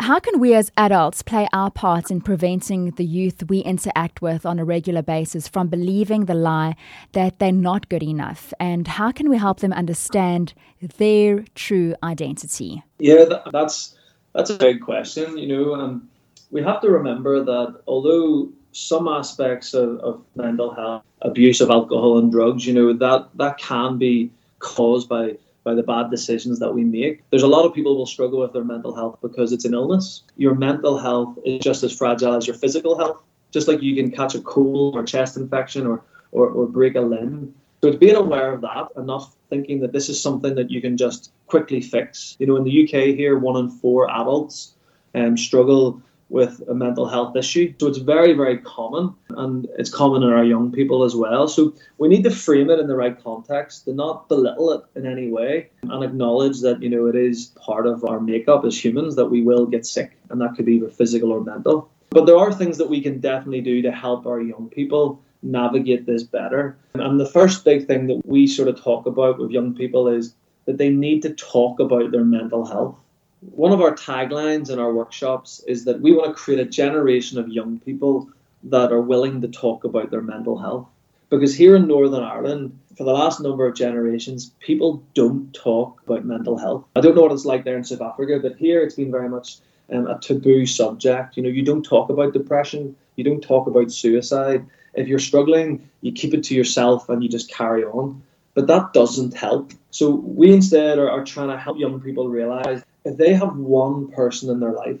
How 0.00 0.18
can 0.18 0.40
we 0.40 0.54
as 0.54 0.72
adults 0.78 1.20
play 1.20 1.46
our 1.52 1.70
part 1.70 2.10
in 2.10 2.22
preventing 2.22 2.92
the 2.92 3.04
youth 3.04 3.50
we 3.50 3.58
interact 3.58 4.22
with 4.22 4.46
on 4.46 4.58
a 4.58 4.64
regular 4.64 5.02
basis 5.02 5.46
from 5.46 5.68
believing 5.68 6.24
the 6.24 6.32
lie 6.32 6.74
that 7.12 7.38
they're 7.38 7.52
not 7.52 7.90
good 7.90 8.02
enough? 8.02 8.54
And 8.58 8.88
how 8.88 9.12
can 9.12 9.28
we 9.28 9.36
help 9.36 9.60
them 9.60 9.74
understand 9.74 10.54
their 10.96 11.44
true 11.54 11.94
identity? 12.02 12.82
Yeah, 12.98 13.26
that's 13.52 13.94
that's 14.34 14.48
a 14.48 14.56
big 14.56 14.80
question, 14.80 15.36
you 15.36 15.46
know, 15.46 15.74
and 15.74 16.08
we 16.50 16.62
have 16.62 16.80
to 16.80 16.88
remember 16.88 17.44
that 17.44 17.82
although 17.86 18.48
some 18.72 19.06
aspects 19.06 19.74
of, 19.74 19.98
of 19.98 20.24
mental 20.34 20.72
health, 20.74 21.02
abuse 21.20 21.60
of 21.60 21.68
alcohol 21.68 22.16
and 22.16 22.32
drugs, 22.32 22.66
you 22.66 22.72
know, 22.72 22.94
that 22.94 23.28
that 23.34 23.58
can 23.58 23.98
be 23.98 24.30
caused 24.60 25.10
by 25.10 25.36
by 25.64 25.74
the 25.74 25.82
bad 25.82 26.10
decisions 26.10 26.58
that 26.58 26.72
we 26.72 26.84
make. 26.84 27.22
There's 27.30 27.42
a 27.42 27.48
lot 27.48 27.64
of 27.64 27.74
people 27.74 27.96
will 27.96 28.06
struggle 28.06 28.40
with 28.40 28.52
their 28.52 28.64
mental 28.64 28.94
health 28.94 29.18
because 29.22 29.52
it's 29.52 29.64
an 29.64 29.74
illness. 29.74 30.22
Your 30.36 30.54
mental 30.54 30.98
health 30.98 31.38
is 31.44 31.60
just 31.60 31.82
as 31.82 31.96
fragile 31.96 32.34
as 32.34 32.46
your 32.46 32.56
physical 32.56 32.98
health. 32.98 33.22
Just 33.50 33.68
like 33.68 33.82
you 33.82 33.94
can 33.94 34.10
catch 34.10 34.34
a 34.34 34.40
cold 34.40 34.94
or 34.94 35.02
chest 35.02 35.36
infection 35.36 35.86
or, 35.86 36.02
or, 36.32 36.48
or 36.48 36.66
break 36.66 36.94
a 36.94 37.00
limb. 37.00 37.54
So 37.82 37.88
it's 37.88 37.98
being 37.98 38.16
aware 38.16 38.52
of 38.52 38.60
that 38.60 38.88
and 38.96 39.06
not 39.06 39.30
thinking 39.48 39.80
that 39.80 39.92
this 39.92 40.08
is 40.08 40.20
something 40.20 40.54
that 40.54 40.70
you 40.70 40.80
can 40.80 40.96
just 40.96 41.32
quickly 41.46 41.80
fix. 41.80 42.36
You 42.38 42.46
know, 42.46 42.56
in 42.56 42.64
the 42.64 42.84
UK 42.84 43.16
here, 43.16 43.38
one 43.38 43.56
in 43.56 43.70
four 43.70 44.10
adults 44.10 44.74
um, 45.14 45.36
struggle 45.36 46.00
with 46.30 46.62
a 46.68 46.74
mental 46.74 47.06
health 47.06 47.36
issue. 47.36 47.74
So 47.80 47.88
it's 47.88 47.98
very, 47.98 48.32
very 48.32 48.58
common 48.58 49.14
and 49.30 49.66
it's 49.78 49.90
common 49.90 50.22
in 50.22 50.30
our 50.30 50.44
young 50.44 50.72
people 50.72 51.02
as 51.02 51.14
well. 51.14 51.48
So 51.48 51.74
we 51.98 52.08
need 52.08 52.22
to 52.24 52.30
frame 52.30 52.70
it 52.70 52.78
in 52.78 52.86
the 52.86 52.96
right 52.96 53.22
context, 53.22 53.84
to 53.84 53.92
not 53.92 54.28
belittle 54.28 54.72
it 54.72 54.82
in 54.94 55.06
any 55.06 55.28
way 55.28 55.70
and 55.82 56.04
acknowledge 56.04 56.60
that, 56.60 56.82
you 56.82 56.88
know, 56.88 57.06
it 57.06 57.16
is 57.16 57.46
part 57.56 57.86
of 57.86 58.04
our 58.04 58.20
makeup 58.20 58.64
as 58.64 58.82
humans 58.82 59.16
that 59.16 59.26
we 59.26 59.42
will 59.42 59.66
get 59.66 59.84
sick 59.84 60.16
and 60.30 60.40
that 60.40 60.54
could 60.54 60.64
be 60.64 60.76
either 60.76 60.88
physical 60.88 61.32
or 61.32 61.42
mental. 61.42 61.90
But 62.10 62.26
there 62.26 62.38
are 62.38 62.52
things 62.52 62.78
that 62.78 62.88
we 62.88 63.02
can 63.02 63.20
definitely 63.20 63.60
do 63.60 63.82
to 63.82 63.92
help 63.92 64.26
our 64.26 64.40
young 64.40 64.68
people 64.68 65.20
navigate 65.42 66.06
this 66.06 66.22
better. 66.22 66.76
And 66.94 67.18
the 67.18 67.26
first 67.26 67.64
big 67.64 67.86
thing 67.86 68.06
that 68.06 68.22
we 68.24 68.46
sort 68.46 68.68
of 68.68 68.80
talk 68.80 69.06
about 69.06 69.38
with 69.38 69.50
young 69.50 69.74
people 69.74 70.06
is 70.08 70.34
that 70.66 70.78
they 70.78 70.90
need 70.90 71.22
to 71.22 71.34
talk 71.34 71.80
about 71.80 72.10
their 72.10 72.24
mental 72.24 72.66
health 72.66 72.96
one 73.40 73.72
of 73.72 73.80
our 73.80 73.94
taglines 73.94 74.70
in 74.70 74.78
our 74.78 74.92
workshops 74.92 75.62
is 75.66 75.84
that 75.86 76.00
we 76.00 76.12
want 76.12 76.28
to 76.28 76.42
create 76.42 76.60
a 76.60 76.64
generation 76.64 77.38
of 77.38 77.48
young 77.48 77.78
people 77.78 78.28
that 78.64 78.92
are 78.92 79.00
willing 79.00 79.40
to 79.40 79.48
talk 79.48 79.84
about 79.84 80.10
their 80.10 80.20
mental 80.20 80.58
health. 80.58 80.86
Because 81.30 81.54
here 81.54 81.76
in 81.76 81.86
Northern 81.86 82.22
Ireland, 82.22 82.78
for 82.96 83.04
the 83.04 83.12
last 83.12 83.40
number 83.40 83.66
of 83.66 83.74
generations, 83.74 84.50
people 84.58 85.02
don't 85.14 85.54
talk 85.54 86.02
about 86.04 86.24
mental 86.24 86.58
health. 86.58 86.84
I 86.96 87.00
don't 87.00 87.14
know 87.14 87.22
what 87.22 87.32
it's 87.32 87.44
like 87.44 87.64
there 87.64 87.78
in 87.78 87.84
South 87.84 88.02
Africa, 88.02 88.40
but 88.42 88.56
here 88.56 88.82
it's 88.82 88.96
been 88.96 89.12
very 89.12 89.28
much 89.28 89.58
um, 89.90 90.06
a 90.06 90.18
taboo 90.18 90.66
subject. 90.66 91.36
You 91.36 91.42
know, 91.42 91.48
you 91.48 91.62
don't 91.62 91.84
talk 91.84 92.10
about 92.10 92.34
depression, 92.34 92.96
you 93.16 93.24
don't 93.24 93.40
talk 93.40 93.66
about 93.66 93.92
suicide. 93.92 94.66
If 94.92 95.06
you're 95.06 95.20
struggling, 95.20 95.88
you 96.00 96.12
keep 96.12 96.34
it 96.34 96.44
to 96.44 96.54
yourself 96.54 97.08
and 97.08 97.22
you 97.22 97.28
just 97.28 97.50
carry 97.50 97.84
on. 97.84 98.22
But 98.54 98.66
that 98.66 98.92
doesn't 98.92 99.34
help. 99.34 99.72
So 99.92 100.10
we 100.10 100.52
instead 100.52 100.98
are, 100.98 101.08
are 101.08 101.24
trying 101.24 101.48
to 101.48 101.56
help 101.56 101.78
young 101.78 102.00
people 102.00 102.28
realize 102.28 102.82
if 103.10 103.16
they 103.16 103.34
have 103.34 103.56
one 103.56 104.08
person 104.08 104.50
in 104.50 104.60
their 104.60 104.72
life 104.72 105.00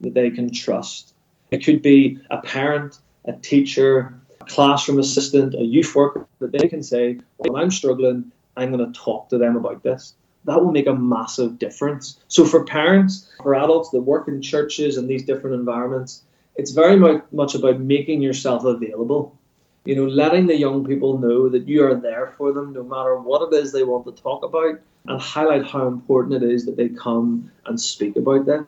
that 0.00 0.14
they 0.14 0.30
can 0.30 0.52
trust, 0.52 1.12
it 1.50 1.64
could 1.64 1.82
be 1.82 2.18
a 2.30 2.38
parent, 2.38 2.98
a 3.24 3.32
teacher, 3.32 4.14
a 4.40 4.44
classroom 4.44 4.98
assistant, 4.98 5.54
a 5.54 5.64
youth 5.64 5.94
worker, 5.94 6.26
that 6.38 6.52
they 6.52 6.68
can 6.68 6.82
say, 6.82 7.18
when 7.38 7.60
I'm 7.60 7.70
struggling, 7.70 8.30
I'm 8.56 8.70
going 8.72 8.92
to 8.92 8.98
talk 8.98 9.28
to 9.30 9.38
them 9.38 9.56
about 9.56 9.82
this. 9.82 10.14
that 10.48 10.64
will 10.64 10.72
make 10.72 10.86
a 10.86 10.94
massive 10.94 11.58
difference. 11.58 12.18
So 12.28 12.44
for 12.44 12.64
parents, 12.64 13.30
for 13.42 13.54
adults 13.54 13.90
that 13.90 14.00
work 14.00 14.28
in 14.28 14.40
churches 14.40 14.96
and 14.96 15.08
these 15.08 15.24
different 15.24 15.56
environments, 15.56 16.22
it's 16.56 16.72
very 16.72 16.96
much 16.96 17.54
about 17.54 17.80
making 17.80 18.22
yourself 18.22 18.64
available. 18.64 19.37
You 19.88 19.96
know, 19.96 20.04
letting 20.04 20.46
the 20.46 20.54
young 20.54 20.84
people 20.84 21.16
know 21.16 21.48
that 21.48 21.66
you 21.66 21.82
are 21.82 21.94
there 21.94 22.34
for 22.36 22.52
them 22.52 22.74
no 22.74 22.82
matter 22.82 23.16
what 23.16 23.50
it 23.50 23.56
is 23.56 23.72
they 23.72 23.84
want 23.84 24.04
to 24.04 24.22
talk 24.22 24.44
about 24.44 24.78
and 25.06 25.18
highlight 25.18 25.64
how 25.64 25.88
important 25.88 26.42
it 26.42 26.50
is 26.50 26.66
that 26.66 26.76
they 26.76 26.90
come 26.90 27.50
and 27.64 27.80
speak 27.80 28.14
about 28.16 28.44
that. 28.44 28.66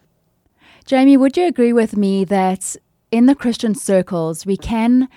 Jamie, 0.86 1.18
would 1.18 1.36
you 1.36 1.44
agree 1.44 1.74
with 1.74 1.94
me 1.94 2.24
that 2.24 2.74
in 3.10 3.26
the 3.26 3.34
Christian 3.34 3.74
circles 3.74 4.46
we 4.46 4.56
can 4.56 5.10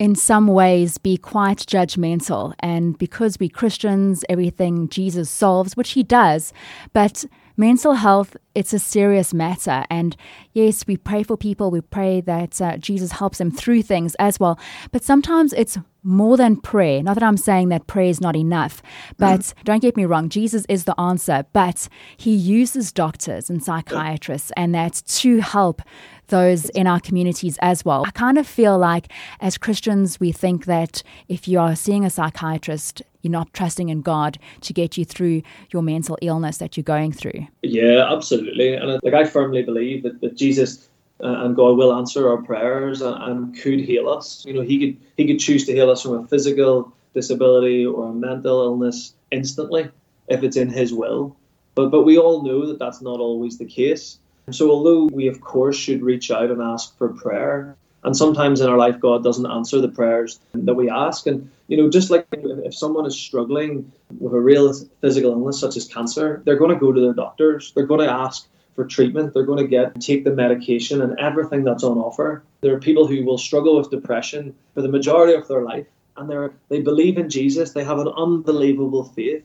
in 0.00 0.16
some 0.16 0.48
ways 0.48 0.98
be 0.98 1.16
quite 1.16 1.58
judgmental. 1.58 2.54
And 2.58 2.98
because 2.98 3.38
we 3.38 3.48
Christians, 3.48 4.24
everything 4.28 4.88
Jesus 4.88 5.30
solves, 5.30 5.76
which 5.76 5.90
he 5.90 6.02
does, 6.02 6.52
but 6.92 7.24
mental 7.60 7.92
health, 7.92 8.36
it's 8.54 8.72
a 8.72 8.78
serious 8.78 9.34
matter. 9.34 9.84
And 9.90 10.16
yes, 10.54 10.86
we 10.86 10.96
pray 10.96 11.22
for 11.22 11.36
people, 11.36 11.70
we 11.70 11.82
pray 11.82 12.22
that 12.22 12.60
uh, 12.60 12.78
Jesus 12.78 13.12
helps 13.12 13.38
them 13.38 13.50
through 13.50 13.82
things 13.82 14.16
as 14.18 14.40
well. 14.40 14.58
But 14.90 15.04
sometimes 15.04 15.52
it's 15.52 15.78
more 16.02 16.38
than 16.38 16.56
prayer. 16.56 17.02
Not 17.02 17.14
that 17.14 17.22
I'm 17.22 17.36
saying 17.36 17.68
that 17.68 17.86
prayer 17.86 18.08
is 18.08 18.20
not 18.20 18.34
enough, 18.34 18.82
but 19.18 19.40
mm. 19.40 19.54
don't 19.64 19.82
get 19.82 19.96
me 19.96 20.06
wrong, 20.06 20.30
Jesus 20.30 20.64
is 20.70 20.84
the 20.84 20.98
answer, 20.98 21.44
but 21.52 21.88
he 22.16 22.34
uses 22.34 22.90
doctors 22.90 23.50
and 23.50 23.62
psychiatrists 23.62 24.50
and 24.56 24.74
that 24.74 25.02
to 25.20 25.40
help 25.40 25.82
those 26.28 26.70
in 26.70 26.86
our 26.86 27.00
communities 27.00 27.58
as 27.60 27.84
well. 27.84 28.04
I 28.06 28.10
kind 28.12 28.38
of 28.38 28.46
feel 28.46 28.78
like 28.78 29.12
as 29.40 29.58
Christians, 29.58 30.18
we 30.18 30.32
think 30.32 30.64
that 30.64 31.02
if 31.28 31.46
you 31.46 31.60
are 31.60 31.76
seeing 31.76 32.06
a 32.06 32.10
psychiatrist, 32.10 33.02
you're 33.22 33.30
not 33.30 33.52
trusting 33.52 33.88
in 33.88 34.02
God 34.02 34.38
to 34.62 34.72
get 34.72 34.96
you 34.96 35.04
through 35.04 35.42
your 35.72 35.82
mental 35.82 36.18
illness 36.22 36.58
that 36.58 36.76
you're 36.76 36.84
going 36.84 37.12
through. 37.12 37.46
Yeah, 37.62 38.12
absolutely. 38.12 38.74
And 38.74 39.00
like 39.02 39.14
I 39.14 39.24
firmly 39.24 39.62
believe 39.62 40.02
that, 40.02 40.20
that 40.20 40.36
Jesus 40.36 40.88
uh, 41.22 41.44
and 41.44 41.54
God 41.54 41.76
will 41.76 41.94
answer 41.94 42.28
our 42.28 42.38
prayers 42.38 43.02
and, 43.02 43.22
and 43.22 43.58
could 43.58 43.80
heal 43.80 44.08
us. 44.08 44.44
You 44.46 44.54
know, 44.54 44.62
He 44.62 44.78
could 44.78 45.00
He 45.16 45.26
could 45.26 45.38
choose 45.38 45.66
to 45.66 45.72
heal 45.72 45.90
us 45.90 46.02
from 46.02 46.12
a 46.12 46.26
physical 46.26 46.92
disability 47.14 47.84
or 47.84 48.08
a 48.08 48.12
mental 48.12 48.62
illness 48.62 49.14
instantly 49.30 49.90
if 50.28 50.42
it's 50.42 50.56
in 50.56 50.70
His 50.70 50.92
will. 50.92 51.36
But 51.74 51.90
but 51.90 52.04
we 52.04 52.18
all 52.18 52.42
know 52.42 52.66
that 52.66 52.78
that's 52.78 53.02
not 53.02 53.20
always 53.20 53.58
the 53.58 53.66
case. 53.66 54.18
So, 54.50 54.70
although 54.70 55.04
we, 55.12 55.28
of 55.28 55.40
course, 55.40 55.76
should 55.76 56.02
reach 56.02 56.30
out 56.30 56.50
and 56.50 56.60
ask 56.60 56.96
for 56.98 57.08
prayer, 57.08 57.76
and 58.02 58.16
sometimes 58.16 58.60
in 58.60 58.68
our 58.68 58.78
life, 58.78 58.98
God 58.98 59.22
doesn't 59.22 59.50
answer 59.50 59.80
the 59.80 59.88
prayers 59.88 60.40
that 60.54 60.74
we 60.74 60.88
ask. 60.88 61.26
And, 61.26 61.50
you 61.68 61.76
know, 61.76 61.90
just 61.90 62.10
like 62.10 62.26
if 62.32 62.74
someone 62.74 63.06
is 63.06 63.18
struggling 63.18 63.92
with 64.18 64.32
a 64.32 64.40
real 64.40 64.72
physical 65.00 65.32
illness 65.32 65.60
such 65.60 65.76
as 65.76 65.86
cancer, 65.86 66.42
they're 66.44 66.56
going 66.56 66.72
to 66.72 66.80
go 66.80 66.92
to 66.92 67.00
their 67.00 67.12
doctors, 67.12 67.72
they're 67.74 67.86
going 67.86 68.06
to 68.06 68.12
ask 68.12 68.48
for 68.74 68.86
treatment, 68.86 69.34
they're 69.34 69.44
going 69.44 69.58
to 69.58 69.66
get 69.66 70.00
take 70.00 70.24
the 70.24 70.30
medication 70.30 71.02
and 71.02 71.18
everything 71.18 71.64
that's 71.64 71.84
on 71.84 71.98
offer. 71.98 72.42
There 72.62 72.74
are 72.74 72.80
people 72.80 73.06
who 73.06 73.24
will 73.24 73.38
struggle 73.38 73.76
with 73.76 73.90
depression 73.90 74.54
for 74.74 74.80
the 74.80 74.88
majority 74.88 75.34
of 75.34 75.48
their 75.48 75.62
life, 75.62 75.86
and 76.16 76.30
they're, 76.30 76.52
they 76.68 76.80
believe 76.80 77.18
in 77.18 77.28
Jesus, 77.28 77.72
they 77.72 77.84
have 77.84 77.98
an 77.98 78.08
unbelievable 78.08 79.04
faith, 79.04 79.44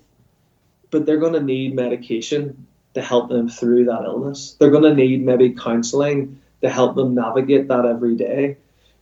but 0.92 1.06
they're 1.06 1.20
going 1.20 1.34
to 1.34 1.44
need 1.44 1.76
medication 1.76 2.68
to 2.94 3.02
help 3.02 3.28
them 3.30 3.50
through 3.50 3.86
that 3.86 4.06
illness. 4.06 4.56
They're 4.58 4.72
going 4.72 4.84
to 4.84 4.94
need 4.94 5.26
maybe 5.26 5.50
counseling 5.50 6.40
to 6.66 6.72
help 6.72 6.96
them 6.96 7.14
navigate 7.14 7.68
that 7.68 7.86
every 7.86 8.16
day. 8.16 8.58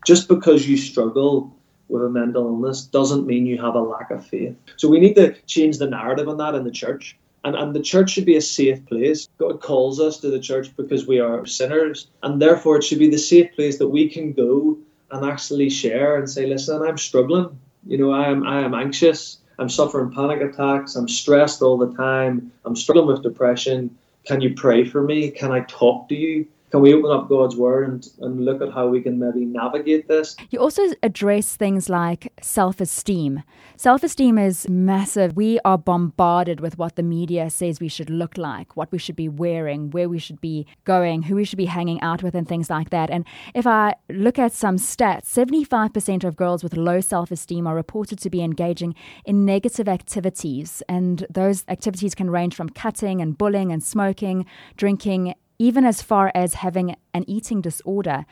Just 0.05 0.27
because 0.27 0.67
you 0.67 0.75
struggle 0.75 1.55
with 1.87 2.03
a 2.03 2.09
mental 2.09 2.45
illness 2.45 2.81
doesn't 2.83 3.25
mean 3.25 3.45
you 3.45 3.57
have 3.61 3.75
a 3.75 3.81
lack 3.81 4.11
of 4.11 4.25
faith. 4.25 4.55
So 4.75 4.89
we 4.89 4.99
need 4.99 5.15
to 5.15 5.33
change 5.43 5.77
the 5.77 5.89
narrative 5.89 6.27
on 6.27 6.37
that 6.37 6.55
in 6.55 6.65
the 6.65 6.71
church. 6.71 7.17
And, 7.45 7.55
and 7.55 7.73
the 7.73 7.81
church 7.81 8.11
should 8.11 8.25
be 8.25 8.35
a 8.35 8.41
safe 8.41 8.85
place. 8.85 9.27
God 9.37 9.61
calls 9.61 9.99
us 9.99 10.17
to 10.19 10.29
the 10.29 10.39
church 10.39 10.75
because 10.75 11.07
we 11.07 11.19
are 11.19 11.45
sinners. 11.45 12.07
And 12.21 12.41
therefore, 12.41 12.77
it 12.77 12.83
should 12.83 12.99
be 12.99 13.09
the 13.09 13.17
safe 13.17 13.53
place 13.55 13.77
that 13.79 13.87
we 13.87 14.09
can 14.09 14.33
go 14.33 14.77
and 15.11 15.25
actually 15.25 15.69
share 15.69 16.17
and 16.17 16.29
say, 16.29 16.45
listen, 16.45 16.81
I'm 16.81 16.97
struggling. 16.97 17.57
You 17.85 17.97
know, 17.97 18.11
I 18.11 18.29
am, 18.29 18.45
I 18.45 18.61
am 18.61 18.73
anxious. 18.73 19.39
I'm 19.59 19.69
suffering 19.69 20.11
panic 20.11 20.41
attacks. 20.41 20.95
I'm 20.95 21.07
stressed 21.07 21.61
all 21.61 21.77
the 21.77 21.93
time. 21.93 22.51
I'm 22.65 22.75
struggling 22.75 23.07
with 23.07 23.23
depression. 23.23 23.97
Can 24.25 24.41
you 24.41 24.53
pray 24.53 24.83
for 24.85 25.03
me? 25.03 25.29
Can 25.29 25.51
I 25.51 25.61
talk 25.61 26.09
to 26.09 26.15
you? 26.15 26.47
Can 26.73 26.81
we 26.81 26.91
open 26.91 27.11
up 27.11 27.29
God's 27.29 27.55
word 27.55 27.87
and, 27.87 28.07
and 28.21 28.43
look 28.43 28.59
at 28.59 28.73
how 28.73 28.87
we 28.87 28.99
can 28.99 29.19
maybe 29.19 29.45
navigate 29.45 30.07
this? 30.07 30.35
You 30.49 30.57
also 30.57 30.81
address 31.03 31.55
things 31.55 31.87
like 31.87 32.33
self 32.41 32.81
esteem. 32.81 33.43
Self 33.77 34.01
esteem 34.01 34.39
is 34.39 34.67
massive. 34.67 35.35
We 35.35 35.59
are 35.65 35.77
bombarded 35.77 36.61
with 36.61 36.79
what 36.79 36.95
the 36.95 37.03
media 37.03 37.51
says 37.51 37.79
we 37.79 37.89
should 37.89 38.09
look 38.09 38.39
like, 38.39 38.75
what 38.75 38.91
we 38.91 38.97
should 38.97 39.15
be 39.15 39.29
wearing, 39.29 39.91
where 39.91 40.09
we 40.09 40.17
should 40.17 40.41
be 40.41 40.65
going, 40.83 41.21
who 41.21 41.35
we 41.35 41.43
should 41.43 41.57
be 41.57 41.65
hanging 41.65 42.01
out 42.01 42.23
with, 42.23 42.33
and 42.33 42.47
things 42.47 42.71
like 42.71 42.89
that. 42.89 43.11
And 43.11 43.23
if 43.53 43.67
I 43.67 43.93
look 44.09 44.39
at 44.39 44.51
some 44.51 44.77
stats, 44.77 45.25
75% 45.25 46.23
of 46.23 46.35
girls 46.35 46.63
with 46.63 46.75
low 46.75 47.01
self 47.01 47.29
esteem 47.29 47.67
are 47.67 47.75
reported 47.75 48.17
to 48.17 48.31
be 48.31 48.41
engaging 48.41 48.95
in 49.25 49.45
negative 49.45 49.87
activities. 49.87 50.81
And 50.89 51.27
those 51.29 51.65
activities 51.67 52.15
can 52.15 52.31
range 52.31 52.55
from 52.55 52.69
cutting 52.69 53.21
and 53.21 53.37
bullying 53.37 53.71
and 53.71 53.83
smoking, 53.83 54.47
drinking, 54.75 55.35
even 55.59 55.85
as 55.85 56.01
far 56.01 56.31
as 56.33 56.55
having 56.55 56.95
an 57.13 57.23
eating 57.27 57.61
disorder. 57.61 58.25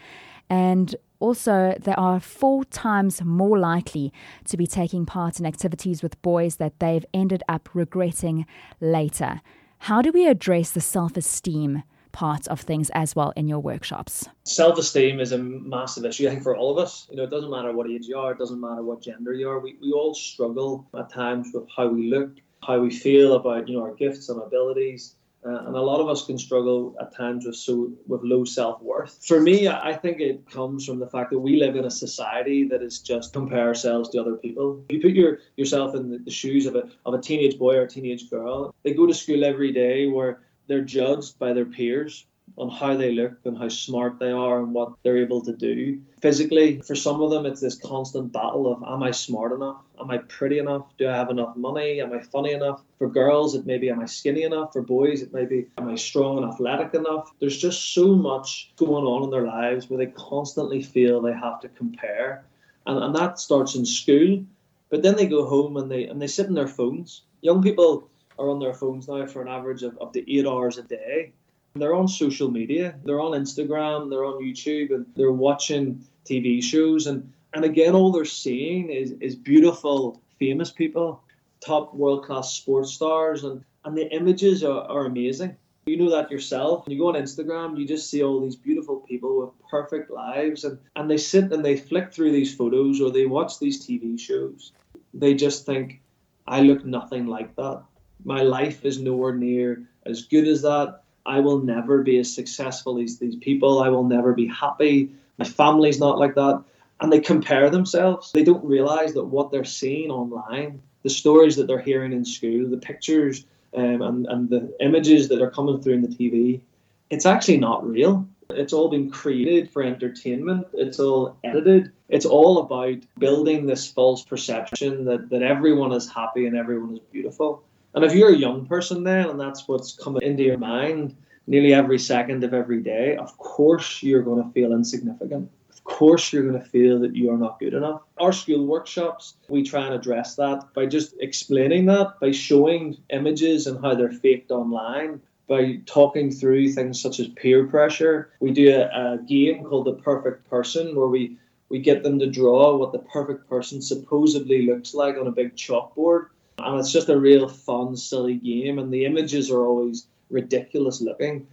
And 0.49 0.95
also, 1.19 1.75
they 1.79 1.93
are 1.93 2.19
four 2.19 2.65
times 2.65 3.21
more 3.23 3.57
likely 3.57 4.11
to 4.45 4.57
be 4.57 4.65
taking 4.65 5.05
part 5.05 5.39
in 5.39 5.45
activities 5.45 6.01
with 6.01 6.21
boys 6.21 6.55
that 6.55 6.79
they've 6.79 7.05
ended 7.13 7.43
up 7.47 7.69
regretting 7.73 8.45
later. 8.79 9.41
How 9.77 10.01
do 10.01 10.11
we 10.11 10.27
address 10.27 10.71
the 10.71 10.81
self 10.81 11.15
esteem 11.15 11.83
part 12.11 12.47
of 12.47 12.59
things 12.59 12.89
as 12.93 13.15
well 13.15 13.33
in 13.35 13.47
your 13.47 13.59
workshops? 13.59 14.27
Self 14.43 14.77
esteem 14.77 15.19
is 15.19 15.31
a 15.31 15.37
massive 15.37 16.05
issue, 16.05 16.27
I 16.27 16.31
think, 16.31 16.43
for 16.43 16.57
all 16.57 16.71
of 16.71 16.77
us. 16.77 17.07
You 17.09 17.17
know, 17.17 17.23
it 17.23 17.29
doesn't 17.29 17.51
matter 17.51 17.71
what 17.71 17.89
age 17.89 18.07
you 18.07 18.17
are, 18.17 18.31
it 18.31 18.37
doesn't 18.37 18.59
matter 18.59 18.83
what 18.83 19.01
gender 19.01 19.33
you 19.33 19.49
are. 19.49 19.59
We, 19.59 19.77
we 19.81 19.91
all 19.91 20.13
struggle 20.13 20.87
at 20.97 21.11
times 21.11 21.49
with 21.53 21.67
how 21.75 21.87
we 21.87 22.09
look, 22.09 22.31
how 22.63 22.79
we 22.79 22.89
feel 22.89 23.35
about, 23.35 23.67
you 23.67 23.77
know, 23.77 23.83
our 23.83 23.93
gifts 23.93 24.29
and 24.29 24.41
abilities. 24.41 25.15
Uh, 25.43 25.65
and 25.65 25.75
a 25.75 25.81
lot 25.81 26.00
of 26.00 26.07
us 26.07 26.25
can 26.25 26.38
struggle 26.38 26.95
at 27.01 27.15
times 27.15 27.45
with 27.45 27.55
so 27.55 27.91
with 28.07 28.21
low 28.24 28.43
self 28.43 28.81
worth. 28.81 29.17
For 29.25 29.39
me, 29.39 29.67
I 29.67 29.93
think 29.93 30.19
it 30.19 30.50
comes 30.50 30.86
from 30.86 31.00
the 31.00 31.07
fact 31.07 31.31
that 31.31 31.39
we 31.39 31.57
live 31.57 31.75
in 31.75 31.86
a 31.86 31.91
society 31.91 32.67
that 32.67 32.83
is 32.83 33.00
just 33.00 33.33
compare 33.33 33.65
ourselves 33.67 34.10
to 34.10 34.21
other 34.21 34.36
people. 34.36 34.86
You 34.89 35.01
put 35.01 35.12
your 35.12 35.39
yourself 35.57 35.95
in 35.95 36.12
the, 36.12 36.19
the 36.19 36.31
shoes 36.31 36.65
of 36.67 36.75
a 36.75 36.89
of 37.05 37.15
a 37.15 37.21
teenage 37.21 37.57
boy 37.57 37.75
or 37.75 37.83
a 37.83 37.88
teenage 37.88 38.29
girl. 38.29 38.75
They 38.83 38.93
go 38.93 39.07
to 39.07 39.13
school 39.13 39.43
every 39.43 39.71
day 39.71 40.07
where 40.07 40.41
they're 40.67 40.83
judged 40.83 41.39
by 41.39 41.53
their 41.53 41.65
peers 41.65 42.25
on 42.58 42.70
how 42.70 42.96
they 42.96 43.12
look 43.12 43.34
and 43.46 43.58
how 43.58 43.70
smart 43.70 44.20
they 44.20 44.31
are 44.31 44.60
and 44.60 44.74
what 44.74 44.93
they're 45.03 45.17
able 45.17 45.41
to 45.41 45.55
do. 45.55 46.01
Physically, 46.22 46.81
for 46.81 46.96
some 46.96 47.22
of 47.22 47.31
them, 47.31 47.46
it's 47.46 47.62
this 47.62 47.77
constant 47.77 48.31
battle 48.31 48.72
of 48.72 48.84
am 48.84 49.03
I 49.03 49.12
smart 49.12 49.51
enough? 49.51 49.81
Am 50.00 50.12
I 50.12 50.20
pretty 50.20 50.60
enough? 50.60 50.86
Do 50.98 51.08
I 51.08 51.15
have 51.15 51.29
enough 51.29 51.55
money? 51.55 52.01
Am 52.01 52.13
I 52.13 52.20
funny 52.20 52.51
enough? 52.51 52.81
For 52.98 53.10
girls, 53.10 53.55
it 53.55 53.65
may 53.65 53.77
be 53.77 53.89
am 53.89 54.00
I 54.00 54.05
skinny 54.05 54.43
enough? 54.43 54.74
For 54.74 54.81
boys, 54.81 55.22
it 55.22 55.34
may 55.34 55.46
be 55.46 55.67
am 55.77 55.89
I 55.89 55.96
strong 55.96 56.38
and 56.38 56.51
athletic 56.51 56.93
enough? 56.93 57.31
There's 57.39 57.58
just 57.58 57.93
so 57.93 58.15
much 58.15 58.72
going 58.75 59.05
on 59.05 59.24
in 59.24 59.29
their 59.29 59.48
lives 59.48 59.89
where 59.89 59.98
they 59.98 60.12
constantly 60.12 60.81
feel 60.81 61.22
they 61.22 61.34
have 61.34 61.62
to 61.62 61.70
compare. 61.70 62.46
And, 62.86 63.01
and 63.01 63.15
that 63.15 63.39
starts 63.39 63.75
in 63.75 63.86
school, 63.86 64.43
but 64.89 65.03
then 65.03 65.15
they 65.15 65.27
go 65.27 65.46
home 65.46 65.77
and 65.77 65.89
they 65.89 66.05
and 66.05 66.22
they 66.22 66.27
sit 66.27 66.48
in 66.48 66.53
their 66.53 66.67
phones. 66.67 67.24
Young 67.41 67.62
people 67.62 68.10
are 68.38 68.50
on 68.50 68.60
their 68.60 68.74
phones 68.74 69.08
now 69.08 69.25
for 69.25 69.41
an 69.41 69.48
average 69.48 69.84
of 69.84 69.98
up 70.01 70.13
to 70.13 70.31
eight 70.31 70.48
hours 70.48 70.77
a 70.77 70.84
day 70.84 71.34
they're 71.75 71.95
on 71.95 72.07
social 72.07 72.51
media, 72.51 72.95
they're 73.05 73.21
on 73.21 73.31
Instagram, 73.31 74.09
they're 74.09 74.25
on 74.25 74.43
YouTube, 74.43 74.93
and 74.93 75.05
they're 75.15 75.31
watching 75.31 76.03
TV 76.25 76.61
shows. 76.61 77.07
And, 77.07 77.31
and 77.53 77.63
again, 77.63 77.95
all 77.95 78.11
they're 78.11 78.25
seeing 78.25 78.89
is, 78.89 79.11
is 79.21 79.35
beautiful, 79.35 80.21
famous 80.39 80.69
people, 80.69 81.23
top 81.61 81.93
world 81.93 82.25
class 82.25 82.53
sports 82.53 82.91
stars, 82.91 83.43
and, 83.43 83.63
and 83.85 83.97
the 83.97 84.11
images 84.13 84.63
are, 84.63 84.83
are 84.83 85.05
amazing. 85.05 85.55
You 85.85 85.97
know 85.97 86.11
that 86.11 86.29
yourself. 86.29 86.83
You 86.87 86.99
go 86.99 87.07
on 87.07 87.15
Instagram, 87.15 87.77
you 87.77 87.87
just 87.87 88.09
see 88.09 88.21
all 88.21 88.41
these 88.41 88.55
beautiful 88.55 88.97
people 88.97 89.39
with 89.39 89.69
perfect 89.69 90.11
lives, 90.11 90.63
and, 90.63 90.77
and 90.95 91.09
they 91.09 91.17
sit 91.17 91.51
and 91.51 91.65
they 91.65 91.77
flick 91.77 92.13
through 92.13 92.31
these 92.31 92.53
photos 92.53 93.01
or 93.01 93.11
they 93.11 93.25
watch 93.25 93.59
these 93.59 93.85
TV 93.85 94.19
shows. 94.19 94.73
They 95.13 95.33
just 95.33 95.65
think, 95.65 96.01
I 96.47 96.61
look 96.61 96.85
nothing 96.85 97.27
like 97.27 97.55
that. 97.55 97.83
My 98.23 98.41
life 98.41 98.85
is 98.85 98.99
nowhere 98.99 99.33
near 99.33 99.83
as 100.05 100.23
good 100.23 100.47
as 100.47 100.61
that. 100.61 101.00
I 101.25 101.39
will 101.39 101.59
never 101.59 102.03
be 102.03 102.17
as 102.19 102.33
successful 102.33 102.99
as 102.99 103.17
these 103.17 103.35
people. 103.35 103.81
I 103.81 103.89
will 103.89 104.03
never 104.03 104.33
be 104.33 104.47
happy. 104.47 105.11
My 105.37 105.45
family's 105.45 105.99
not 105.99 106.19
like 106.19 106.35
that. 106.35 106.63
And 106.99 107.11
they 107.11 107.19
compare 107.19 107.69
themselves. 107.69 108.31
They 108.31 108.43
don't 108.43 108.63
realize 108.63 109.13
that 109.13 109.25
what 109.25 109.51
they're 109.51 109.63
seeing 109.63 110.11
online, 110.11 110.81
the 111.03 111.09
stories 111.09 111.55
that 111.55 111.67
they're 111.67 111.79
hearing 111.81 112.13
in 112.13 112.25
school, 112.25 112.69
the 112.69 112.77
pictures 112.77 113.45
um, 113.75 114.01
and, 114.01 114.27
and 114.27 114.49
the 114.49 114.75
images 114.79 115.29
that 115.29 115.41
are 115.41 115.49
coming 115.49 115.81
through 115.81 115.93
in 115.93 116.01
the 116.01 116.07
TV, 116.07 116.61
it's 117.09 117.25
actually 117.25 117.57
not 117.57 117.87
real. 117.87 118.27
It's 118.49 118.73
all 118.73 118.89
been 118.89 119.09
created 119.09 119.71
for 119.71 119.81
entertainment. 119.81 120.67
It's 120.73 120.99
all 120.99 121.37
edited. 121.43 121.91
It's 122.09 122.25
all 122.25 122.59
about 122.59 122.97
building 123.17 123.65
this 123.65 123.89
false 123.89 124.23
perception 124.23 125.05
that, 125.05 125.29
that 125.29 125.41
everyone 125.41 125.93
is 125.93 126.09
happy 126.09 126.45
and 126.45 126.57
everyone 126.57 126.95
is 126.95 126.99
beautiful. 127.11 127.63
And 127.93 128.03
if 128.05 128.13
you're 128.13 128.33
a 128.33 128.38
young 128.38 128.65
person 128.65 129.03
then, 129.03 129.29
and 129.29 129.39
that's 129.39 129.67
what's 129.67 129.93
coming 129.93 130.21
into 130.21 130.43
your 130.43 130.57
mind 130.57 131.15
nearly 131.48 131.74
every 131.74 132.00
second 132.00 132.43
of 132.43 132.53
every 132.53 132.81
day, 132.81 133.17
of 133.17 133.38
course 133.38 134.01
you're 134.01 134.21
going 134.21 134.43
to 134.43 134.50
feel 134.51 134.71
insignificant. 134.71 135.50
Of 135.69 135.83
course 135.83 136.31
you're 136.31 136.48
going 136.48 136.62
to 136.62 136.69
feel 136.69 137.00
that 137.00 137.15
you 137.15 137.31
are 137.31 137.38
not 137.38 137.60
good 137.60 137.74
enough. 137.74 138.01
Our 138.17 138.31
school 138.31 138.65
workshops, 138.65 139.36
we 139.50 139.63
try 139.63 139.86
and 139.86 139.95
address 139.95 140.36
that 140.36 140.74
by 140.74 140.86
just 140.86 141.15
explaining 141.19 141.88
that, 141.88 142.19
by 142.21 142.31
showing 142.31 142.98
images 143.10 143.67
and 143.67 143.83
how 143.83 143.95
they're 143.95 144.12
faked 144.12 144.51
online, 144.51 145.21
by 145.48 145.81
talking 145.86 146.31
through 146.31 146.71
things 146.71 147.01
such 147.01 147.19
as 147.19 147.27
peer 147.29 147.67
pressure. 147.67 148.31
We 148.39 148.51
do 148.51 148.74
a, 148.74 149.15
a 149.15 149.17
game 149.17 149.65
called 149.65 149.86
The 149.86 149.95
Perfect 149.95 150.50
Person 150.50 150.95
where 150.95 151.07
we 151.07 151.38
we 151.67 151.79
get 151.79 152.03
them 152.03 152.19
to 152.19 152.29
draw 152.29 152.75
what 152.75 152.91
the 152.91 153.00
perfect 153.00 153.48
person 153.48 153.81
supposedly 153.81 154.65
looks 154.65 154.93
like 154.93 155.15
on 155.17 155.27
a 155.27 155.31
big 155.31 155.55
chalkboard. 155.55 156.25
And 156.65 156.79
it's 156.79 156.91
just 156.91 157.09
a 157.09 157.19
real 157.19 157.47
fun, 157.47 157.95
silly 157.95 158.35
game. 158.35 158.79
And 158.79 158.91
the 158.91 159.05
images 159.05 159.51
are 159.51 159.65
always 159.65 160.07
ridiculous 160.29 161.01
looking. 161.01 161.47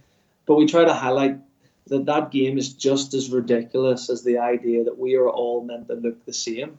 But 0.45 0.55
we 0.55 0.65
try 0.65 0.85
to 0.85 0.93
highlight 0.93 1.37
that 1.87 2.05
that 2.05 2.31
game 2.31 2.57
is 2.57 2.73
just 2.73 3.13
as 3.13 3.29
ridiculous 3.29 4.09
as 4.09 4.23
the 4.23 4.37
idea 4.37 4.83
that 4.83 4.97
we 4.97 5.15
are 5.15 5.29
all 5.29 5.63
meant 5.63 5.87
to 5.87 5.95
look 5.95 6.25
the 6.25 6.33
same. 6.33 6.77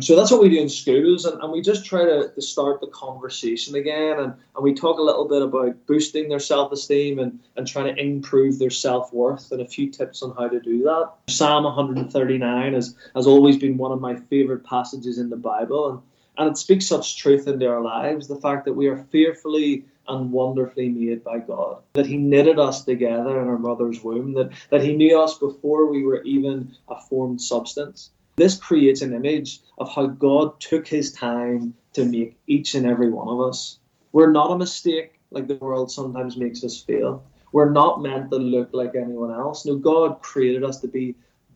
So 0.00 0.16
that's 0.16 0.32
what 0.32 0.40
we 0.42 0.48
do 0.48 0.60
in 0.60 0.68
schools, 0.68 1.24
and, 1.24 1.40
and 1.40 1.52
we 1.52 1.62
just 1.62 1.84
try 1.84 2.04
to, 2.04 2.28
to 2.34 2.42
start 2.42 2.80
the 2.80 2.88
conversation 2.88 3.76
again. 3.76 4.18
And, 4.18 4.34
and 4.56 4.64
we 4.64 4.74
talk 4.74 4.98
a 4.98 5.02
little 5.02 5.28
bit 5.28 5.40
about 5.40 5.86
boosting 5.86 6.28
their 6.28 6.40
self 6.40 6.72
esteem 6.72 7.20
and, 7.20 7.38
and 7.56 7.64
trying 7.64 7.94
to 7.94 8.02
improve 8.02 8.58
their 8.58 8.70
self 8.70 9.12
worth 9.12 9.52
and 9.52 9.60
a 9.60 9.68
few 9.68 9.90
tips 9.90 10.20
on 10.22 10.34
how 10.36 10.48
to 10.48 10.58
do 10.58 10.82
that. 10.82 11.12
Psalm 11.28 11.62
139 11.62 12.74
has, 12.74 12.96
has 13.14 13.28
always 13.28 13.56
been 13.56 13.76
one 13.76 13.92
of 13.92 14.00
my 14.00 14.16
favorite 14.16 14.64
passages 14.64 15.18
in 15.18 15.30
the 15.30 15.36
Bible, 15.36 15.90
and, 15.90 16.02
and 16.36 16.48
it 16.48 16.56
speaks 16.56 16.86
such 16.86 17.16
truth 17.16 17.46
into 17.46 17.68
our 17.68 17.80
lives 17.82 18.28
the 18.28 18.40
fact 18.40 18.64
that 18.64 18.72
we 18.74 18.88
are 18.88 19.04
fearfully 19.10 19.84
and 20.08 20.32
wonderfully 20.32 20.88
made 20.88 21.24
by 21.24 21.38
God. 21.38 21.82
That 21.94 22.06
He 22.06 22.16
knitted 22.16 22.58
us 22.58 22.84
together 22.84 23.40
in 23.40 23.48
our 23.48 23.58
mother's 23.58 24.02
womb, 24.02 24.34
that, 24.34 24.50
that 24.70 24.82
He 24.82 24.94
knew 24.94 25.20
us 25.20 25.38
before 25.38 25.86
we 25.86 26.04
were 26.04 26.22
even 26.22 26.74
a 26.88 27.00
formed 27.00 27.40
substance. 27.40 28.10
This 28.36 28.56
creates 28.56 29.00
an 29.00 29.14
image 29.14 29.60
of 29.78 29.94
how 29.94 30.06
God 30.06 30.58
took 30.58 30.88
his 30.88 31.12
time 31.12 31.74
to 31.92 32.04
make 32.04 32.36
each 32.48 32.74
and 32.74 32.84
every 32.84 33.08
one 33.08 33.28
of 33.28 33.40
us. 33.40 33.78
We're 34.10 34.32
not 34.32 34.50
a 34.50 34.58
mistake 34.58 35.20
like 35.30 35.46
the 35.46 35.54
world 35.54 35.90
sometimes 35.90 36.36
makes 36.36 36.64
us 36.64 36.80
feel. 36.82 37.22
We're 37.52 37.70
not 37.70 38.02
meant 38.02 38.32
to 38.32 38.36
look 38.36 38.70
like 38.72 38.96
anyone 38.96 39.30
else. 39.30 39.64
No, 39.64 39.76
God 39.76 40.20
created 40.20 40.64
us 40.64 40.80
to 40.80 40.88
be 40.88 41.14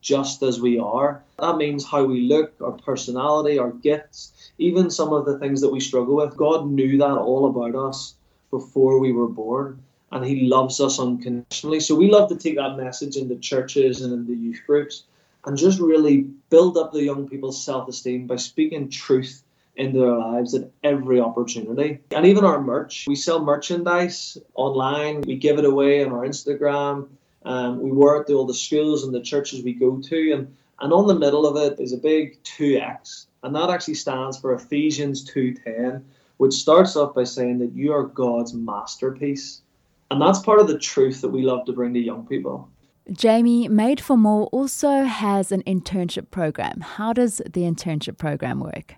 just 0.09 0.43
as 0.43 0.59
we 0.59 0.79
are. 0.79 1.23
That 1.39 1.59
means 1.59 1.85
how 1.85 2.05
we 2.05 2.23
look, 2.23 2.55
our 2.65 2.73
personality, 2.73 3.59
our 3.59 3.73
gifts, 3.73 4.51
even 4.57 4.91
some 4.91 5.13
of 5.13 5.27
the 5.27 5.39
things 5.39 5.61
that 5.61 5.71
we 5.71 5.81
struggle 5.81 6.17
with. 6.17 6.35
God 6.35 6.67
knew 6.67 6.97
that 6.97 7.19
all 7.19 7.47
about 7.47 7.75
us 7.75 8.15
before 8.51 8.99
we 9.01 9.13
were 9.13 9.29
born, 9.29 9.83
and 10.11 10.25
He 10.25 10.49
loves 10.49 10.81
us 10.81 10.99
unconditionally. 10.99 11.81
So 11.81 11.95
we 11.95 12.11
love 12.11 12.31
to 12.31 12.37
take 12.37 12.57
that 12.57 12.79
message 12.79 13.17
into 13.17 13.37
churches 13.37 14.01
and 14.01 14.15
into 14.15 14.33
youth 14.33 14.63
groups 14.67 15.05
and 15.45 15.59
just 15.59 15.79
really 15.79 16.23
build 16.49 16.79
up 16.79 16.93
the 16.93 17.03
young 17.03 17.29
people's 17.29 17.63
self 17.63 17.87
esteem 17.87 18.27
by 18.27 18.37
speaking 18.37 18.89
truth 18.89 19.43
into 19.77 20.01
their 20.01 20.19
lives 20.19 20.55
at 20.55 20.71
every 20.83 21.21
opportunity. 21.21 22.01
And 22.11 22.25
even 22.25 22.47
our 22.47 22.61
merch, 22.63 23.05
we 23.07 23.15
sell 23.15 23.45
merchandise 23.45 24.39
online, 24.55 25.21
we 25.21 25.37
give 25.37 25.59
it 25.59 25.67
away 25.67 26.03
on 26.03 26.13
our 26.13 26.27
Instagram, 26.27 27.09
um, 27.45 27.81
we 27.81 27.91
wear 27.91 28.21
it 28.21 28.27
to 28.27 28.35
all 28.35 28.47
the 28.47 28.55
schools 28.55 29.05
and 29.05 29.15
the 29.15 29.21
churches 29.21 29.63
we 29.63 29.73
go 29.73 30.01
to. 30.01 30.33
And, 30.33 30.57
and 30.81 30.93
on 30.93 31.07
the 31.07 31.19
middle 31.19 31.47
of 31.47 31.57
it 31.57 31.81
is 31.81 31.93
a 31.93 31.99
big 31.99 32.43
2X, 32.45 33.27
and 33.43 33.55
that 33.55 33.71
actually 33.71 33.95
stands 33.95 34.39
for 34.39 34.55
Ephesians 34.55 35.29
2:10, 35.31 36.03
which 36.37 36.55
starts 36.55 36.97
off 36.97 37.15
by 37.15 37.25
saying 37.25 37.59
that 37.59 37.73
you 37.73 37.93
are 37.93 38.05
God's 38.05 38.55
masterpiece. 38.55 39.63
And 40.11 40.23
that's 40.23 40.39
part 40.39 40.61
of 40.61 40.69
the 40.69 40.79
truth 40.79 41.21
that 41.21 41.29
we 41.29 41.43
love 41.43 41.67
to 41.67 41.73
bring 41.73 41.93
to 41.95 42.01
young 42.01 42.27
people. 42.27 42.69
Jamie, 43.13 43.69
Made 43.69 44.01
for 44.01 44.17
More 44.17 44.47
also 44.49 45.05
has 45.05 45.51
an 45.51 45.63
internship 45.63 46.31
program. 46.31 46.81
How 46.81 47.13
does 47.13 47.39
the 47.39 47.63
internship 47.63 48.19
program 48.19 48.61
work? 48.61 48.97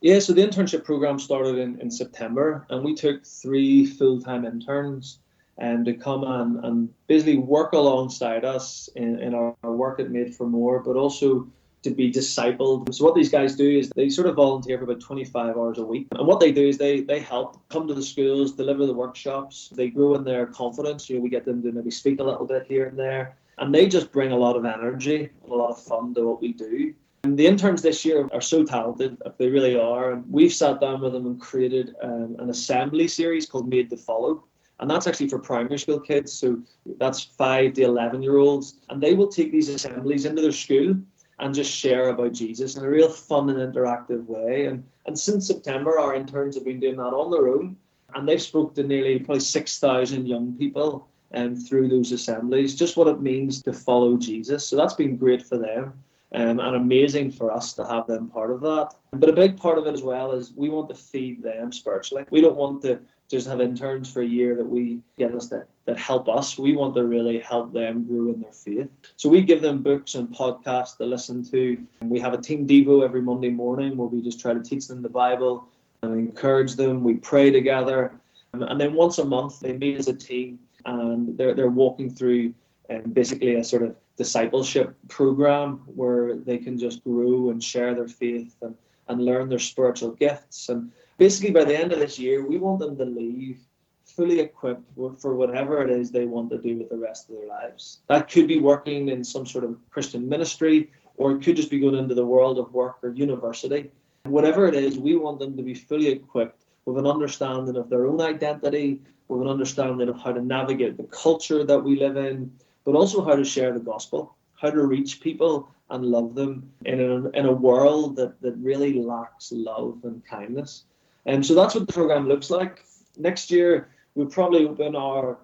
Yeah, 0.00 0.18
so 0.18 0.32
the 0.32 0.46
internship 0.46 0.82
program 0.82 1.18
started 1.18 1.58
in, 1.58 1.78
in 1.78 1.90
September, 1.90 2.66
and 2.70 2.82
we 2.82 2.94
took 2.94 3.26
three 3.26 3.84
full 3.84 4.20
time 4.20 4.46
interns 4.46 5.18
um, 5.60 5.84
to 5.84 5.94
come 5.94 6.24
and, 6.24 6.64
and 6.64 6.88
basically 7.06 7.38
work 7.38 7.72
alongside 7.72 8.44
us 8.44 8.88
in, 8.96 9.18
in 9.20 9.34
our, 9.34 9.54
our 9.62 9.72
work 9.72 10.00
at 10.00 10.10
Made 10.10 10.34
for 10.34 10.46
More, 10.46 10.80
but 10.80 10.96
also 10.96 11.46
to 11.82 11.90
be 11.90 12.12
discipled. 12.12 12.92
So 12.94 13.04
what 13.04 13.14
these 13.14 13.30
guys 13.30 13.56
do 13.56 13.78
is 13.78 13.90
they 13.96 14.10
sort 14.10 14.26
of 14.26 14.36
volunteer 14.36 14.76
for 14.76 14.84
about 14.84 15.00
25 15.00 15.56
hours 15.56 15.78
a 15.78 15.84
week. 15.84 16.08
And 16.12 16.26
what 16.26 16.38
they 16.38 16.52
do 16.52 16.68
is 16.68 16.76
they 16.76 17.00
they 17.00 17.20
help 17.20 17.56
come 17.70 17.88
to 17.88 17.94
the 17.94 18.02
schools, 18.02 18.52
deliver 18.52 18.84
the 18.84 18.92
workshops. 18.92 19.70
They 19.74 19.88
grow 19.88 20.14
in 20.14 20.24
their 20.24 20.46
confidence. 20.46 21.08
You 21.08 21.16
know, 21.16 21.22
we 21.22 21.30
get 21.30 21.46
them 21.46 21.62
to 21.62 21.72
maybe 21.72 21.90
speak 21.90 22.20
a 22.20 22.24
little 22.24 22.46
bit 22.46 22.66
here 22.66 22.86
and 22.86 22.98
there 22.98 23.36
and 23.60 23.74
they 23.74 23.86
just 23.86 24.10
bring 24.10 24.32
a 24.32 24.36
lot 24.36 24.56
of 24.56 24.64
energy 24.64 25.30
a 25.48 25.54
lot 25.54 25.70
of 25.70 25.80
fun 25.80 26.14
to 26.14 26.26
what 26.26 26.40
we 26.40 26.52
do. 26.52 26.94
And 27.22 27.38
the 27.38 27.46
interns 27.46 27.82
this 27.82 28.04
year 28.04 28.28
are 28.32 28.40
so 28.40 28.64
talented, 28.64 29.18
they 29.36 29.48
really 29.48 29.78
are. 29.78 30.12
And 30.12 30.24
we've 30.30 30.52
sat 30.52 30.80
down 30.80 31.02
with 31.02 31.12
them 31.12 31.26
and 31.26 31.38
created 31.38 31.94
um, 32.02 32.36
an 32.38 32.48
assembly 32.48 33.06
series 33.06 33.46
called 33.46 33.68
Made 33.68 33.90
to 33.90 33.96
Follow. 33.98 34.44
And 34.80 34.90
that's 34.90 35.06
actually 35.06 35.28
for 35.28 35.38
primary 35.38 35.78
school 35.78 36.00
kids. 36.00 36.32
So 36.32 36.58
that's 36.98 37.22
five 37.22 37.74
to 37.74 37.82
11 37.82 38.22
year 38.22 38.38
olds. 38.38 38.78
And 38.88 39.00
they 39.00 39.14
will 39.14 39.28
take 39.28 39.52
these 39.52 39.68
assemblies 39.68 40.24
into 40.24 40.42
their 40.42 40.52
school 40.52 40.96
and 41.38 41.54
just 41.54 41.70
share 41.70 42.08
about 42.08 42.32
Jesus 42.32 42.76
in 42.76 42.84
a 42.84 42.88
real 42.88 43.08
fun 43.08 43.50
and 43.50 43.58
interactive 43.58 44.26
way. 44.26 44.66
And, 44.66 44.84
and 45.06 45.18
since 45.18 45.46
September, 45.46 45.98
our 45.98 46.14
interns 46.14 46.54
have 46.54 46.64
been 46.64 46.80
doing 46.80 46.96
that 46.96 47.02
on 47.02 47.30
their 47.30 47.48
own. 47.48 47.76
And 48.14 48.28
they've 48.28 48.42
spoke 48.42 48.74
to 48.74 48.82
nearly 48.82 49.18
probably 49.18 49.40
6,000 49.40 50.26
young 50.26 50.54
people 50.54 51.08
um, 51.34 51.54
through 51.54 51.88
those 51.88 52.10
assemblies, 52.12 52.74
just 52.74 52.96
what 52.96 53.06
it 53.06 53.20
means 53.20 53.62
to 53.62 53.72
follow 53.72 54.16
Jesus. 54.16 54.66
So 54.66 54.76
that's 54.76 54.94
been 54.94 55.16
great 55.16 55.42
for 55.42 55.58
them 55.58 55.94
um, 56.34 56.60
and 56.60 56.76
amazing 56.76 57.30
for 57.30 57.52
us 57.52 57.72
to 57.74 57.84
have 57.86 58.06
them 58.06 58.28
part 58.28 58.50
of 58.50 58.60
that. 58.62 58.94
But 59.12 59.28
a 59.28 59.34
big 59.34 59.56
part 59.56 59.78
of 59.78 59.86
it 59.86 59.94
as 59.94 60.02
well 60.02 60.32
is 60.32 60.52
we 60.54 60.68
want 60.68 60.88
to 60.88 60.94
feed 60.94 61.42
them 61.42 61.72
spiritually. 61.72 62.24
We 62.30 62.40
don't 62.40 62.56
want 62.56 62.82
to 62.82 63.00
just 63.30 63.46
have 63.46 63.60
interns 63.60 64.12
for 64.12 64.22
a 64.22 64.26
year 64.26 64.56
that 64.56 64.64
we 64.64 65.00
get 65.16 65.34
us 65.34 65.48
that, 65.48 65.68
that 65.84 65.96
help 65.96 66.28
us. 66.28 66.58
We 66.58 66.74
want 66.74 66.96
to 66.96 67.04
really 67.04 67.38
help 67.38 67.72
them 67.72 68.04
grow 68.04 68.32
in 68.32 68.40
their 68.40 68.52
faith. 68.52 68.88
So 69.16 69.28
we 69.28 69.42
give 69.42 69.62
them 69.62 69.82
books 69.82 70.16
and 70.16 70.28
podcasts 70.28 70.96
to 70.96 71.06
listen 71.06 71.44
to. 71.50 71.78
We 72.02 72.18
have 72.18 72.34
a 72.34 72.38
team 72.38 72.66
Devo 72.66 73.04
every 73.04 73.22
Monday 73.22 73.50
morning 73.50 73.96
where 73.96 74.08
we 74.08 74.20
just 74.20 74.40
try 74.40 74.52
to 74.52 74.60
teach 74.60 74.88
them 74.88 75.00
the 75.00 75.08
Bible 75.08 75.68
and 76.02 76.18
encourage 76.18 76.74
them. 76.74 77.04
We 77.04 77.14
pray 77.14 77.50
together. 77.50 78.12
And 78.52 78.80
then 78.80 78.94
once 78.94 79.18
a 79.18 79.24
month, 79.24 79.60
they 79.60 79.74
meet 79.74 79.96
as 79.96 80.08
a 80.08 80.14
team 80.14 80.58
and 80.84 81.36
they're 81.38 81.54
they're 81.54 81.70
walking 81.70 82.10
through 82.10 82.54
um, 82.90 83.02
basically 83.12 83.54
a 83.54 83.64
sort 83.64 83.82
of 83.82 83.94
discipleship 84.16 84.96
program 85.08 85.82
where 85.86 86.36
they 86.36 86.58
can 86.58 86.78
just 86.78 87.04
grow 87.04 87.50
and 87.50 87.62
share 87.62 87.94
their 87.94 88.08
faith 88.08 88.56
and, 88.62 88.74
and 89.08 89.24
learn 89.24 89.48
their 89.48 89.58
spiritual 89.58 90.10
gifts. 90.10 90.68
And 90.68 90.90
basically, 91.20 91.50
by 91.50 91.64
the 91.64 91.78
end 91.78 91.92
of 91.92 91.98
this 91.98 92.18
year, 92.18 92.46
we 92.46 92.56
want 92.56 92.80
them 92.80 92.96
to 92.96 93.04
leave 93.04 93.60
fully 94.04 94.40
equipped 94.40 94.90
for 95.18 95.34
whatever 95.34 95.82
it 95.82 95.90
is 95.90 96.10
they 96.10 96.24
want 96.24 96.48
to 96.50 96.58
do 96.58 96.78
with 96.78 96.88
the 96.88 96.96
rest 96.96 97.28
of 97.28 97.36
their 97.36 97.46
lives. 97.46 98.00
That 98.08 98.30
could 98.30 98.48
be 98.48 98.58
working 98.58 99.10
in 99.10 99.22
some 99.22 99.44
sort 99.44 99.64
of 99.64 99.76
Christian 99.90 100.26
ministry, 100.26 100.90
or 101.18 101.32
it 101.32 101.42
could 101.42 101.56
just 101.56 101.70
be 101.70 101.78
going 101.78 101.94
into 101.94 102.14
the 102.14 102.24
world 102.24 102.58
of 102.58 102.72
work 102.72 102.96
or 103.02 103.10
university. 103.10 103.90
Whatever 104.24 104.66
it 104.66 104.74
is, 104.74 104.98
we 104.98 105.14
want 105.14 105.38
them 105.38 105.58
to 105.58 105.62
be 105.62 105.74
fully 105.74 106.08
equipped 106.08 106.64
with 106.86 106.96
an 106.96 107.06
understanding 107.06 107.76
of 107.76 107.90
their 107.90 108.06
own 108.06 108.22
identity, 108.22 109.02
with 109.28 109.42
an 109.42 109.48
understanding 109.48 110.08
of 110.08 110.18
how 110.18 110.32
to 110.32 110.42
navigate 110.42 110.96
the 110.96 111.04
culture 111.04 111.64
that 111.64 111.78
we 111.78 112.00
live 112.00 112.16
in, 112.16 112.50
but 112.86 112.94
also 112.94 113.22
how 113.22 113.36
to 113.36 113.44
share 113.44 113.74
the 113.74 113.78
gospel, 113.92 114.34
how 114.54 114.70
to 114.70 114.86
reach 114.86 115.20
people 115.20 115.68
and 115.90 116.04
love 116.04 116.34
them 116.34 116.72
in 116.86 116.98
a, 116.98 117.28
in 117.38 117.44
a 117.44 117.52
world 117.52 118.16
that, 118.16 118.40
that 118.40 118.56
really 118.56 118.94
lacks 118.94 119.52
love 119.52 119.98
and 120.04 120.24
kindness. 120.24 120.84
And 121.26 121.44
so 121.44 121.54
that's 121.54 121.74
what 121.74 121.86
the 121.86 121.92
program 121.92 122.28
looks 122.28 122.50
like. 122.50 122.84
Next 123.16 123.50
year, 123.50 123.90
we'll 124.14 124.26
probably 124.26 124.66
open 124.66 124.96
our 124.96 125.38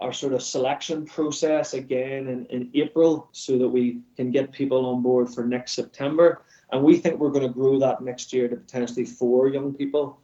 our 0.00 0.14
sort 0.14 0.32
of 0.32 0.42
selection 0.42 1.04
process 1.04 1.74
again 1.74 2.26
in, 2.28 2.46
in 2.46 2.70
April 2.72 3.28
so 3.32 3.58
that 3.58 3.68
we 3.68 4.00
can 4.16 4.30
get 4.30 4.50
people 4.50 4.86
on 4.86 5.02
board 5.02 5.28
for 5.28 5.44
next 5.44 5.72
September. 5.72 6.40
And 6.72 6.82
we 6.82 6.96
think 6.96 7.20
we're 7.20 7.28
going 7.28 7.46
to 7.46 7.52
grow 7.52 7.78
that 7.80 8.00
next 8.00 8.32
year 8.32 8.48
to 8.48 8.56
potentially 8.56 9.04
four 9.04 9.48
young 9.48 9.74
people. 9.74 10.18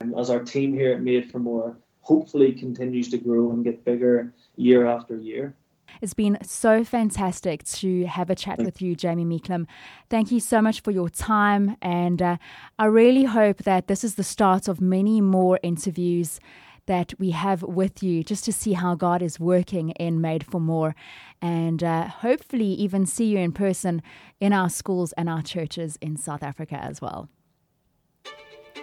And 0.00 0.18
as 0.18 0.30
our 0.30 0.42
team 0.42 0.72
here 0.72 0.94
at 0.94 1.02
Made 1.02 1.30
for 1.30 1.40
More 1.40 1.76
hopefully 2.08 2.52
continues 2.52 3.10
to 3.10 3.18
grow 3.18 3.50
and 3.50 3.62
get 3.62 3.84
bigger 3.84 4.32
year 4.56 4.86
after 4.86 5.18
year. 5.18 5.54
It's 6.00 6.14
been 6.14 6.38
so 6.42 6.84
fantastic 6.84 7.64
to 7.64 8.06
have 8.06 8.30
a 8.30 8.34
chat 8.34 8.58
with 8.58 8.80
you, 8.80 8.94
Jamie 8.94 9.24
Meeklin. 9.24 9.66
Thank 10.08 10.30
you 10.30 10.40
so 10.40 10.62
much 10.62 10.80
for 10.80 10.90
your 10.90 11.08
time. 11.08 11.76
And 11.82 12.22
uh, 12.22 12.36
I 12.78 12.86
really 12.86 13.24
hope 13.24 13.64
that 13.64 13.88
this 13.88 14.04
is 14.04 14.14
the 14.14 14.24
start 14.24 14.68
of 14.68 14.80
many 14.80 15.20
more 15.20 15.58
interviews 15.62 16.40
that 16.86 17.12
we 17.18 17.30
have 17.30 17.62
with 17.62 18.02
you 18.02 18.24
just 18.24 18.44
to 18.44 18.52
see 18.52 18.72
how 18.72 18.94
God 18.94 19.22
is 19.22 19.38
working 19.38 19.90
in 19.90 20.20
Made 20.20 20.44
for 20.44 20.60
More. 20.60 20.94
And 21.40 21.84
uh, 21.84 22.08
hopefully, 22.08 22.72
even 22.72 23.06
see 23.06 23.26
you 23.26 23.38
in 23.38 23.52
person 23.52 24.02
in 24.40 24.52
our 24.52 24.70
schools 24.70 25.12
and 25.12 25.28
our 25.28 25.42
churches 25.42 25.98
in 26.00 26.16
South 26.16 26.42
Africa 26.42 26.76
as 26.76 27.00
well. 27.00 27.28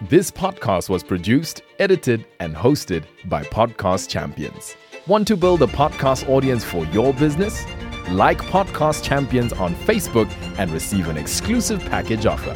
This 0.02 0.30
podcast 0.30 0.90
was 0.90 1.04
produced, 1.04 1.62
edited, 1.80 2.26
and 2.40 2.56
hosted 2.56 3.06
by 3.26 3.44
Podcast 3.44 4.10
Champions. 4.10 4.76
Want 5.08 5.28
to 5.28 5.38
build 5.38 5.62
a 5.62 5.68
podcast 5.68 6.28
audience 6.28 6.64
for 6.64 6.84
your 6.88 7.14
business? 7.14 7.64
Like 8.10 8.40
Podcast 8.40 9.04
Champions 9.04 9.54
on 9.54 9.76
Facebook 9.76 10.28
and 10.58 10.72
receive 10.72 11.10
an 11.10 11.16
exclusive 11.16 11.80
package 11.82 12.26
offer. 12.26 12.56